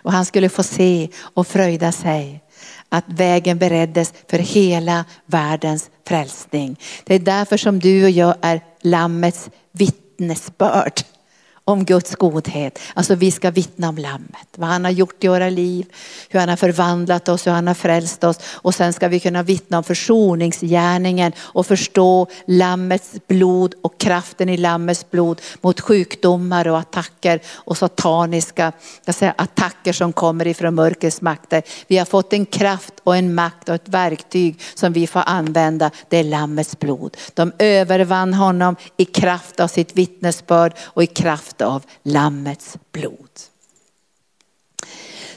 [0.05, 2.41] Och han skulle få se och fröjda sig
[2.89, 6.79] att vägen bereddes för hela världens frälsning.
[7.03, 11.01] Det är därför som du och jag är lammets vittnesbörd
[11.65, 12.79] om Guds godhet.
[12.93, 15.85] Alltså vi ska vittna om lammet, vad han har gjort i våra liv,
[16.29, 18.39] hur han har förvandlat oss, hur han har frälst oss.
[18.53, 24.57] Och sen ska vi kunna vittna om försoningsgärningen och förstå lammets blod och kraften i
[24.57, 28.71] lammets blod mot sjukdomar och attacker och sataniska
[29.05, 31.63] jag säga, attacker som kommer ifrån mörkrets makter.
[31.87, 35.91] Vi har fått en kraft och en makt och ett verktyg som vi får använda.
[36.09, 37.17] Det är lammets blod.
[37.33, 43.29] De övervann honom i kraft av sitt vittnesbörd och i kraft av Lammets blod.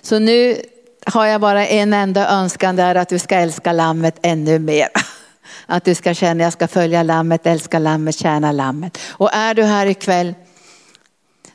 [0.00, 0.62] Så nu
[1.06, 4.88] har jag bara en enda önskan där att du ska älska Lammet ännu mer.
[5.66, 8.98] Att du ska känna att jag ska följa Lammet, älska Lammet, tjäna Lammet.
[9.08, 10.34] Och är du här ikväll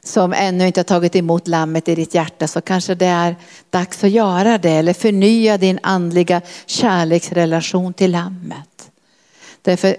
[0.04, 3.36] som ännu inte har tagit emot lammet i ditt hjärta så kanske det är
[3.70, 8.73] dags att göra det eller förnya din andliga kärleksrelation till lammet.
[9.64, 9.96] Därför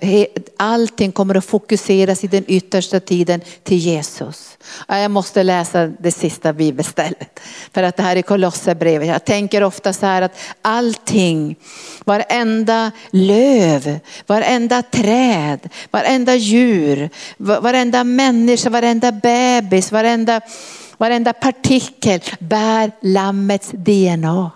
[0.57, 4.59] allting kommer att fokuseras i den yttersta tiden till Jesus.
[4.89, 7.41] Jag måste läsa det sista bibelstället.
[7.73, 9.09] För att det här är Kolosserbrevet.
[9.09, 11.57] Jag tänker ofta så här att allting,
[12.05, 20.41] varenda löv, varenda träd, varenda djur, varenda människa, varenda bebis, varenda,
[20.99, 24.51] varenda partikel bär lammets DNA.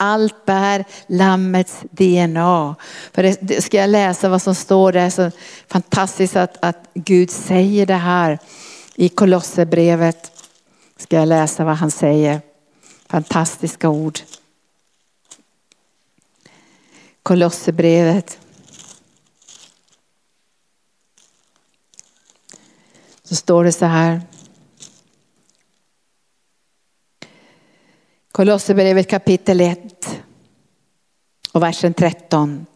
[0.00, 2.76] Allt bär lammets DNA.
[3.12, 5.30] För det, ska jag läsa vad som står där så
[5.68, 8.38] fantastiskt att, att Gud säger det här
[8.94, 10.32] i Kolosserbrevet.
[10.96, 12.40] Ska jag läsa vad han säger.
[13.08, 14.18] Fantastiska ord.
[17.22, 18.38] Kolosserbrevet.
[23.22, 24.20] Så står det så här.
[28.38, 29.78] Kolosserbrevet kapitel 1
[31.52, 32.66] och versen 13.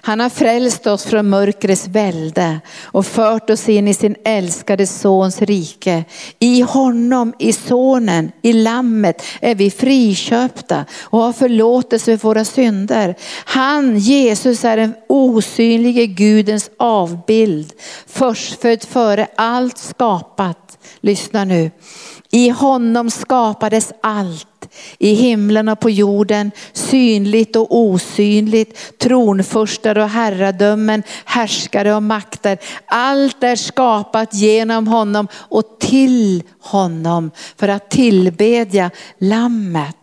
[0.00, 5.42] Han har frälst oss från mörkrets välde och fört oss in i sin älskade sons
[5.42, 6.04] rike.
[6.38, 13.14] I honom, i sonen, i lammet är vi friköpta och har förlåtelse för våra synder.
[13.44, 17.72] Han, Jesus, är den osynlige Gudens avbild,
[18.06, 20.78] förstfödd före allt skapat.
[21.00, 21.70] Lyssna nu.
[22.30, 24.55] I honom skapades allt
[24.98, 32.58] i himlen och på jorden, synligt och osynligt, tronförstar och herradömen, härskare och makter.
[32.86, 39.96] Allt är skapat genom honom och till honom för att tillbedja lammet.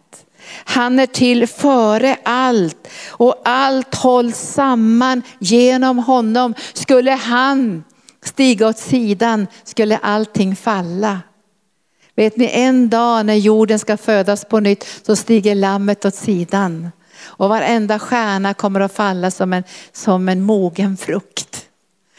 [0.66, 6.54] Han är till före allt och allt hålls samman genom honom.
[6.74, 7.84] Skulle han
[8.26, 11.20] stiga åt sidan skulle allting falla.
[12.16, 16.92] Vet ni en dag när jorden ska födas på nytt så stiger lammet åt sidan.
[17.22, 21.63] Och varenda stjärna kommer att falla som en, som en mogen frukt.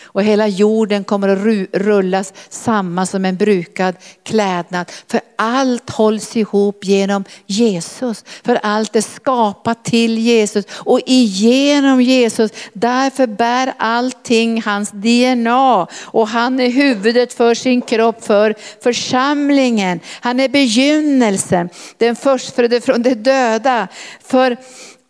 [0.04, 4.92] Och hela jorden kommer att rullas samman som en brukad klädnad.
[5.06, 8.24] För allt hålls ihop genom Jesus.
[8.44, 12.50] För allt är skapat till Jesus och igenom Jesus.
[12.72, 15.86] Därför bär allting hans DNA.
[16.04, 20.00] Och han är huvudet för sin kropp, för församlingen.
[20.20, 23.88] Han är begynnelsen, den förstfödde från de döda.
[24.24, 24.56] För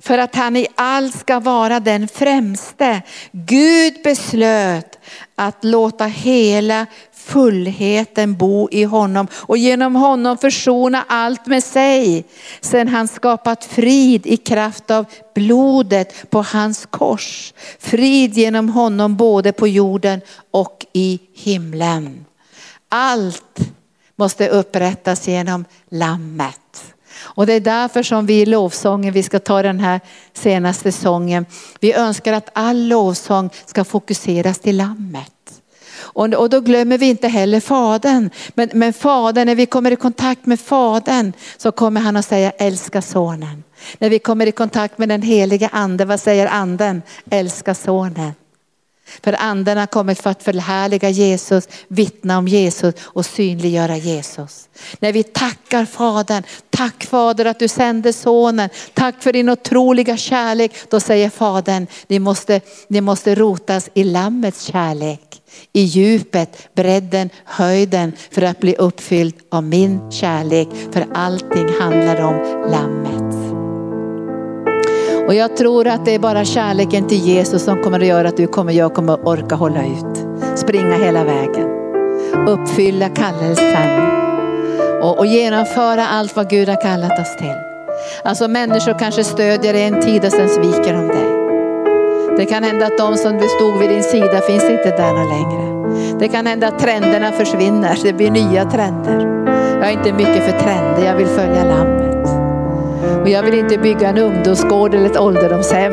[0.05, 3.03] för att han i allt ska vara den främste.
[3.33, 4.99] Gud beslöt
[5.35, 12.25] att låta hela fullheten bo i honom och genom honom försona allt med sig.
[12.61, 17.55] Sen han skapat frid i kraft av blodet på hans kors.
[17.79, 22.25] Frid genom honom både på jorden och i himlen.
[22.89, 23.59] Allt
[24.17, 26.94] måste upprättas genom lammet.
[27.35, 30.01] Och det är därför som vi i lovsången, vi ska ta den här
[30.33, 31.47] senaste sången,
[31.81, 35.31] vi önskar att all lovsång ska fokuseras till lammet.
[35.97, 38.31] Och, då glömmer vi inte heller fadern.
[38.55, 42.51] Men, men fadern, när vi kommer i kontakt med fadern så kommer han att säga
[42.51, 43.65] älska sonen.
[43.99, 47.03] När vi kommer i kontakt med den heliga anden, vad säger anden?
[47.31, 48.33] Älska sonen.
[49.23, 54.69] För anden har kommit för att förhärliga Jesus, vittna om Jesus och synliggöra Jesus.
[54.99, 60.73] När vi tackar Fadern, tack Fader att du sände sonen, tack för din otroliga kärlek.
[60.91, 65.41] Då säger Fadern, ni måste, ni måste rotas i Lammets kärlek.
[65.73, 70.69] I djupet, bredden, höjden för att bli uppfylld av min kärlek.
[70.93, 73.14] För allting handlar om Lammet.
[75.27, 78.37] Och jag tror att det är bara kärleken till Jesus som kommer att göra att
[78.37, 80.27] du kommer, jag kommer orka hålla ut.
[80.57, 81.69] Springa hela vägen.
[82.49, 84.15] Uppfylla kallelsen.
[85.03, 87.55] Och, och genomföra allt vad Gud har kallat oss till.
[88.23, 91.45] Alltså människor kanske stödjer dig en tid och sen sviker de dig.
[92.37, 95.75] Det kan hända att de som stod vid din sida finns inte där längre.
[96.19, 99.45] Det kan hända att trenderna försvinner, det blir nya trender.
[99.81, 102.14] Jag är inte mycket för trender, jag vill följa lammet.
[103.25, 105.93] Och jag vill inte bygga en ungdomsgård eller ett ålderdomshem.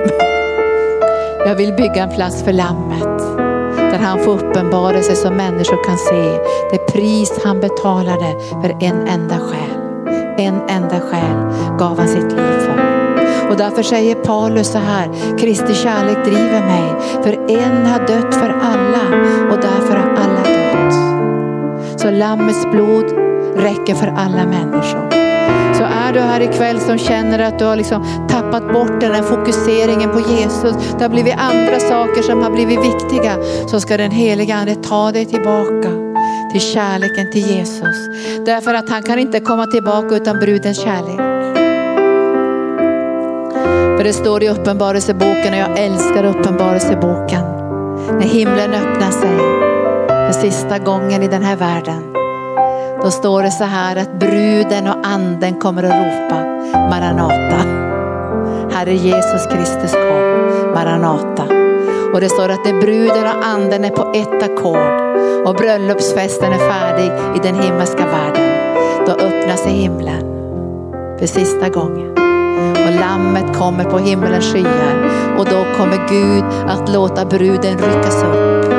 [1.45, 3.19] Jag vill bygga en plats för lammet.
[3.77, 6.39] Där han får uppenbara sig så människor kan se
[6.71, 9.77] det pris han betalade för en enda själ.
[10.37, 11.35] En enda själ
[11.79, 12.81] gav han sitt liv för.
[13.49, 16.93] Och därför säger Paulus så här, Kristi kärlek driver mig.
[17.23, 22.01] För en har dött för alla och därför har alla dött.
[22.01, 23.05] Så lammets blod
[23.55, 25.20] räcker för alla människor.
[26.11, 30.11] Är du här ikväll som känner att du har liksom tappat bort den här fokuseringen
[30.11, 30.73] på Jesus.
[30.97, 33.37] Det har blivit andra saker som har blivit viktiga.
[33.67, 35.89] Så ska den heliga ande ta dig tillbaka
[36.51, 38.09] till kärleken till Jesus.
[38.45, 41.17] Därför att han kan inte komma tillbaka utan brudens kärlek.
[43.97, 47.41] För det står i uppenbarelseboken och jag älskar uppenbarelseboken.
[48.19, 49.37] När himlen öppnar sig
[50.07, 52.20] för sista gången i den här världen.
[53.03, 56.35] Då står det så här att bruden och anden kommer att ropa
[56.89, 57.61] Maranata.
[58.71, 61.43] Herre Jesus Kristus kom, Maranata.
[62.13, 65.01] Och det står att när bruden och anden är på ett ackord
[65.47, 68.49] och bröllopsfesten är färdig i den himmelska världen.
[69.05, 70.21] Då öppnar sig himlen
[71.19, 72.11] för sista gången.
[72.73, 78.73] Och lammet kommer på himmelens skyar och då kommer Gud att låta bruden ryckas upp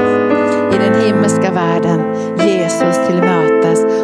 [0.74, 2.00] i den himmelska världen
[2.38, 3.31] Jesus till mötes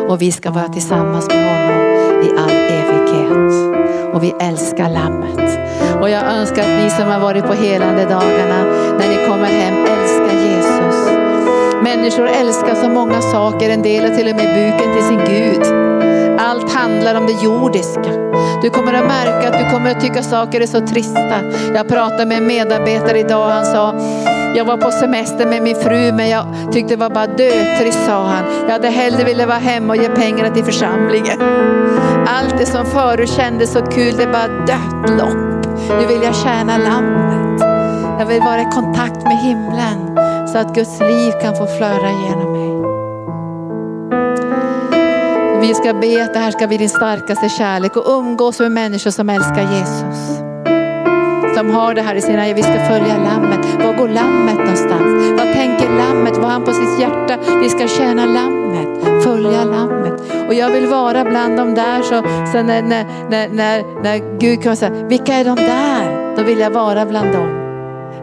[0.08, 1.80] och vi ska vara tillsammans med honom
[2.22, 3.74] i all evighet.
[4.14, 5.58] Och vi älskar lammet.
[6.00, 8.64] Och jag önskar att ni som har varit på helande dagarna,
[8.98, 11.10] när ni kommer hem, älskar Jesus.
[11.82, 15.62] Människor älskar så många saker, en del har till och med buken till sin Gud.
[16.40, 18.12] Allt handlar om det jordiska.
[18.62, 21.40] Du kommer att märka att du kommer att tycka saker är så trista.
[21.74, 23.94] Jag pratade med en medarbetare idag och han sa,
[24.56, 28.26] jag var på semester med min fru men jag tyckte det var bara dötrist sa
[28.26, 28.44] han.
[28.62, 31.40] Jag hade hellre velat vara hemma och ge pengarna till församlingen.
[32.26, 35.66] Allt det som förut kändes så kul, det är bara dött lopp.
[36.00, 37.60] Nu vill jag tjäna lammet.
[38.18, 40.18] Jag vill vara i kontakt med himlen
[40.48, 42.68] så att Guds liv kan få flöda genom mig.
[45.60, 49.10] Vi ska be att det här ska bli din starkaste kärlek och umgås med människor
[49.10, 50.47] som älskar Jesus
[51.58, 53.84] de har det här i sina, vi ska följa lammet.
[53.84, 55.30] Var går lammet någonstans?
[55.38, 56.36] Vad tänker lammet?
[56.36, 57.38] Vad har han på sitt hjärta?
[57.62, 60.22] Vi ska tjäna lammet, följa lammet.
[60.48, 64.62] Och jag vill vara bland de där så, så när, när, när, när, när Gud
[64.62, 66.36] kommer, säga, vilka är de där?
[66.36, 67.48] Då vill jag vara bland dem.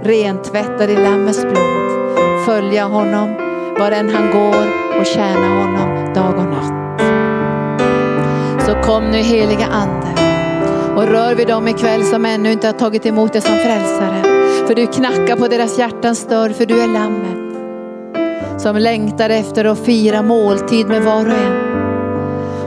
[0.03, 2.45] Rentvättad i lammets blod.
[2.45, 3.35] Följa honom
[3.79, 4.65] var än han går
[4.99, 7.01] och tjäna honom dag och natt.
[8.65, 10.14] Så kom nu heliga ande
[10.95, 14.21] och rör vid dem ikväll som ännu inte har tagit emot dig som frälsare.
[14.67, 17.41] För du knackar på deras hjärtans dörr, för du är lammet.
[18.61, 21.75] som längtar efter att fira måltid med var och en.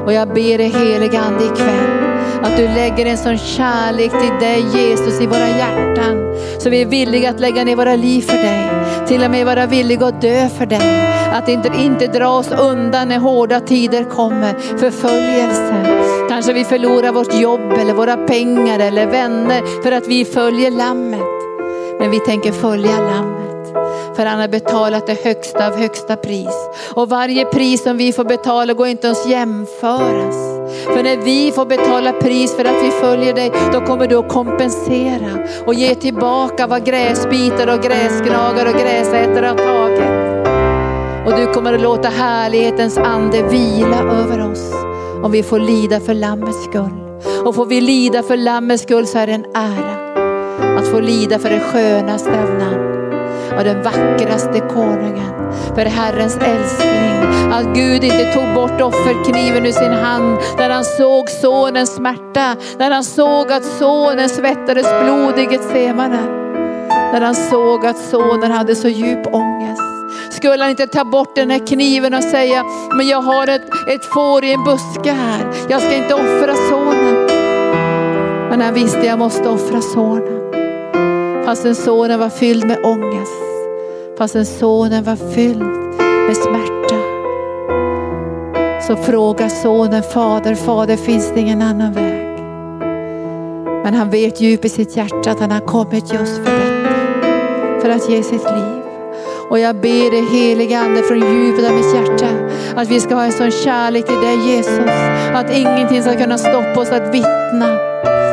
[0.04, 1.97] Och jag ber dig helige Ande ikväll
[2.42, 6.34] att du lägger en sån kärlek till dig Jesus i våra hjärtan.
[6.58, 8.70] Så vi är villiga att lägga ner våra liv för dig.
[9.08, 11.08] Till och med vara villiga att dö för dig.
[11.32, 14.78] Att inte, inte dra oss undan när hårda tider kommer.
[14.78, 15.74] Förföljelse.
[16.28, 21.20] Kanske vi förlorar vårt jobb eller våra pengar eller vänner för att vi följer lammet.
[22.00, 23.38] Men vi tänker följa lammet.
[24.16, 26.68] För han har betalat det högsta av högsta pris.
[26.94, 30.57] Och varje pris som vi får betala går inte ens jämföras.
[30.84, 34.28] För när vi får betala pris för att vi följer dig, då kommer du att
[34.28, 40.28] kompensera och ge tillbaka vad gräsbitar och gräsgnagare och gräsätare har tagit.
[41.26, 44.72] Och du kommer att låta härlighetens ande vila över oss
[45.22, 47.08] om vi får lida för Lammets skull.
[47.44, 49.98] Och får vi lida för Lammets skull så är det en ära
[50.78, 52.97] att få lida för det skönaste av namn
[53.58, 55.52] var den vackraste konungen.
[55.74, 57.52] För Herrens älskling.
[57.52, 62.56] Att Gud inte tog bort offerkniven ur sin hand när han såg sonens smärta.
[62.78, 66.22] När han såg att sonen svettades blod i Getsemane.
[67.12, 69.82] När han såg att sonen hade så djup ångest.
[70.30, 72.64] Skulle han inte ta bort den här kniven och säga,
[72.96, 75.46] men jag har ett, ett får i en buske här.
[75.68, 77.26] Jag ska inte offra sonen.
[78.50, 80.37] Men han visste jag måste offra sonen.
[81.48, 83.32] Fastän sonen var fylld med ångest.
[84.18, 85.62] Fastän sonen var fylld
[86.26, 86.96] med smärta.
[88.86, 92.42] Så frågar sonen Fader, Fader finns det ingen annan väg?
[93.84, 97.80] Men han vet djupt i sitt hjärta att han har kommit just för detta.
[97.80, 98.82] För att ge sitt liv.
[99.50, 102.28] Och jag ber dig helige Ande från djupet av mitt hjärta
[102.76, 104.90] att vi ska ha en sån kärlek till dig Jesus.
[105.34, 107.78] Att ingenting ska kunna stoppa oss att vittna,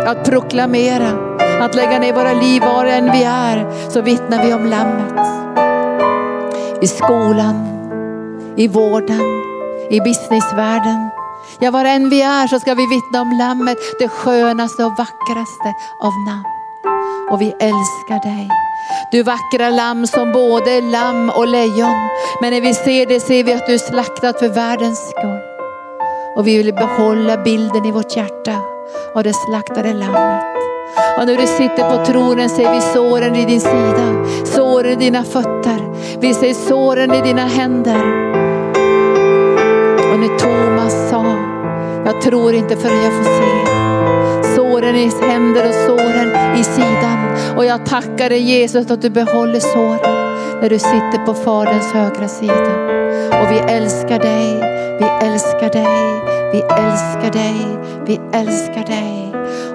[0.05, 3.89] att proklamera, att lägga ner våra liv var än vi är.
[3.89, 5.28] Så vittnar vi om Lammet.
[6.82, 7.68] I skolan,
[8.56, 9.22] i vården,
[9.89, 11.10] i businessvärlden.
[11.60, 15.74] Ja, var än vi är så ska vi vittna om Lammet, det skönaste och vackraste
[16.01, 16.45] av namn.
[17.32, 18.49] Och vi älskar dig.
[19.12, 22.10] Du vackra lamm som både är lamm och lejon.
[22.41, 25.39] Men när vi ser det ser vi att du är slaktad för världens skull.
[26.36, 28.62] Och vi vill behålla bilden i vårt hjärta
[29.16, 30.74] av det slaktade lammet.
[31.17, 35.23] Och när du sitter på tronen ser vi såren i din sida, såren i dina
[35.23, 35.79] fötter.
[36.19, 38.01] Vi ser såren i dina händer.
[40.11, 41.25] Och när Thomas sa,
[42.05, 43.75] jag tror inte förrän jag får se
[44.55, 47.17] såren i händer och såren i sidan.
[47.57, 52.27] Och jag tackar dig Jesus att du behåller såren när du sitter på Faderns högra
[52.27, 52.95] sida.
[53.41, 54.59] Och vi älskar dig,
[54.99, 56.21] vi älskar dig,
[56.51, 59.24] vi älskar dig, vi älskar dig.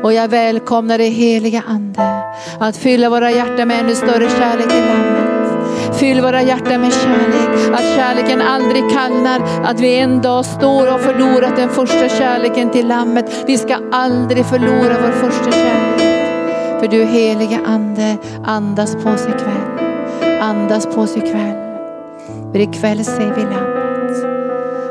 [0.03, 2.23] Och jag välkomnar dig heliga Ande
[2.59, 5.99] att fylla våra hjärtan med ännu större kärlek till Lammet.
[5.99, 10.93] Fyll våra hjärtan med kärlek, att kärleken aldrig kallnar, att vi en dag står och
[10.93, 13.45] har förlorat den första kärleken till Lammet.
[13.47, 16.01] Vi ska aldrig förlora vår första kärlek.
[16.81, 20.41] För du heliga Ande, andas på oss ikväll.
[20.41, 21.57] Andas på oss ikväll.
[22.53, 24.27] För ikväll ser vi Lammet.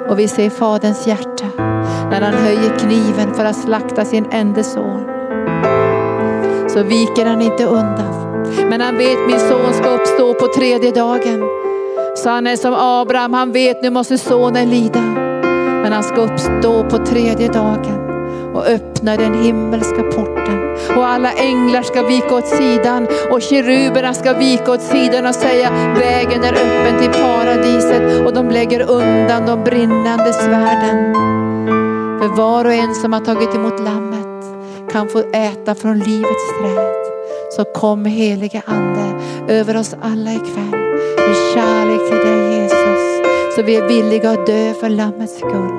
[0.10, 1.45] Och vi ser Faderns hjärta
[2.12, 5.05] när han höjer kniven för att slakta sin enda son.
[6.70, 8.43] Så viker han inte undan.
[8.70, 11.43] Men han vet min son ska uppstå på tredje dagen.
[12.16, 15.01] Så han är som Abraham, han vet nu måste sonen lida.
[15.84, 18.10] Men han ska uppstå på tredje dagen
[18.53, 20.60] och öppna den himmelska porten.
[20.97, 25.72] Och alla änglar ska vika åt sidan och keruberna ska vika åt sidan och säga
[25.99, 31.39] vägen är öppen till paradiset och de lägger undan de brinnande svärden.
[32.30, 34.45] För var och en som har tagit emot lammet
[34.91, 36.95] kan få äta från livets träd.
[37.51, 40.80] Så kom helige Ande över oss alla ikväll
[41.17, 43.25] med kärlek till dig Jesus.
[43.55, 45.71] Så vi är villiga att dö för Lammets skull.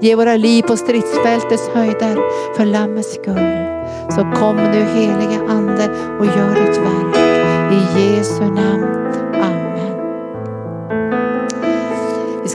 [0.00, 2.16] Ge våra liv på stridsfältets höjder
[2.56, 3.48] för Lammets skull.
[4.10, 7.16] Så kom nu helige Ande och gör ditt verk.
[7.72, 9.07] I Jesu namn.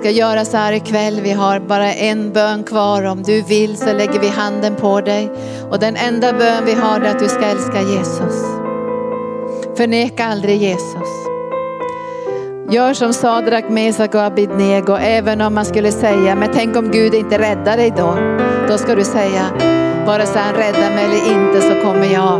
[0.03, 1.21] Ska göra så här ikväll.
[1.21, 3.03] Vi har bara en bön kvar.
[3.03, 5.31] Om du vill så lägger vi handen på dig.
[5.69, 8.45] Och den enda bön vi har är att du ska älska Jesus.
[9.77, 11.09] Förneka aldrig Jesus.
[12.69, 14.93] Gör som Sadrak, Mesak och Abidnego.
[14.93, 18.17] Även om man skulle säga, men tänk om Gud inte räddar dig då.
[18.67, 19.43] Då ska du säga,
[20.05, 22.39] vare sig han räddar mig eller inte så kommer jag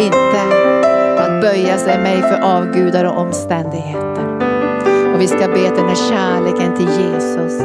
[0.00, 0.40] inte
[1.18, 4.11] att böja sig mig för avgudar och omständigheter.
[5.22, 7.58] Vi ska be att den här kärleken till Jesus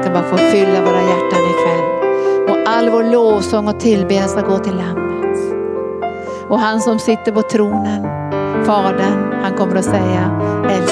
[0.00, 1.84] ska bara få fylla våra hjärtan ikväll.
[2.48, 5.38] Och all vår lovsång och tillbedjan ska gå till Lammet.
[6.48, 8.02] Och han som sitter på tronen,
[8.64, 10.40] Fadern, han kommer att säga
[10.70, 10.91] älska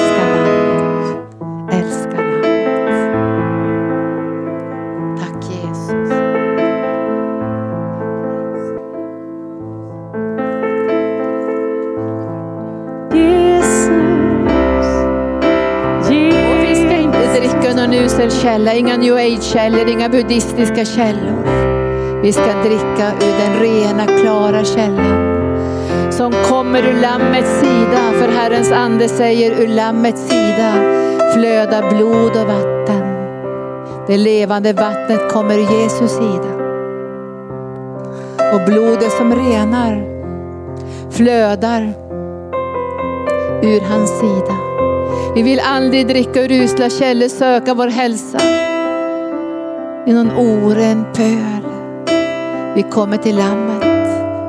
[18.51, 21.45] källa, inga new age-källor, inga buddhistiska källor.
[22.23, 25.41] Vi ska dricka ur den rena, klara källan
[26.11, 28.13] som kommer ur Lammets sida.
[28.13, 30.73] För Herrens ande säger ur Lammets sida
[31.35, 33.03] flödar blod och vatten.
[34.07, 36.55] Det levande vattnet kommer ur Jesus sida.
[38.55, 40.05] Och blodet som renar
[41.11, 41.93] flödar
[43.63, 44.70] ur hans sida.
[45.35, 48.39] Vi vill aldrig dricka ur usla källor, söka vår hälsa
[50.07, 51.71] i någon oren pöl.
[52.75, 53.91] Vi kommer till Lammet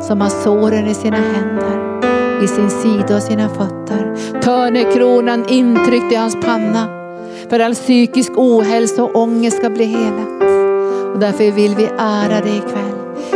[0.03, 2.01] som har såren i sina händer,
[2.43, 4.15] i sin sida och sina fötter.
[4.41, 6.87] Törnekronan intryckt i hans panna.
[7.49, 10.41] För all psykisk ohälsa och ångest ska bli helat.
[11.13, 12.91] Och därför vill vi ära dig ikväll.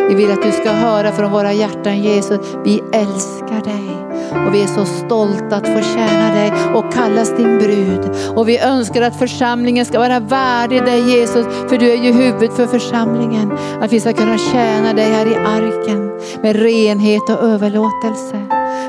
[0.10, 4.05] Vi vill att du ska höra från våra hjärtan Jesus, vi älskar dig.
[4.48, 8.10] Och vi är så stolta att få tjäna dig och kallas din brud.
[8.36, 12.52] Och vi önskar att församlingen ska vara värdig dig Jesus, för du är ju huvud
[12.52, 13.52] för församlingen.
[13.82, 16.12] Att vi ska kunna tjäna dig här i arken
[16.42, 18.42] med renhet och överlåtelse.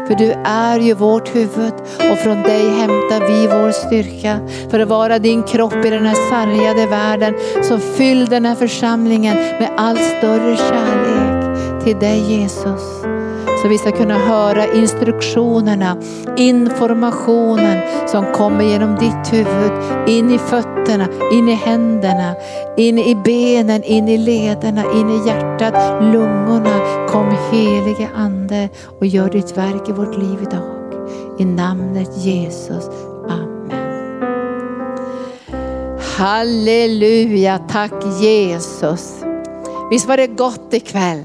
[0.06, 1.74] För du är ju vårt huvud
[2.12, 4.38] och från dig hämtar vi vår styrka
[4.70, 7.34] för att vara din kropp i den här sargade världen.
[7.62, 13.15] Så fyll den här församlingen med allt större kärlek till dig Jesus.
[13.62, 15.96] Så vi ska kunna höra instruktionerna,
[16.36, 17.78] informationen
[18.08, 19.72] som kommer genom ditt huvud,
[20.08, 22.34] in i fötterna, in i händerna,
[22.76, 27.06] in i benen, in i lederna, in i hjärtat, lungorna.
[27.08, 28.68] Kom helige Ande
[29.00, 30.72] och gör ditt verk i vårt liv idag.
[31.38, 32.90] I namnet Jesus.
[33.28, 33.56] Amen.
[36.16, 39.24] Halleluja, tack Jesus.
[39.90, 41.22] Visst var det gott ikväll?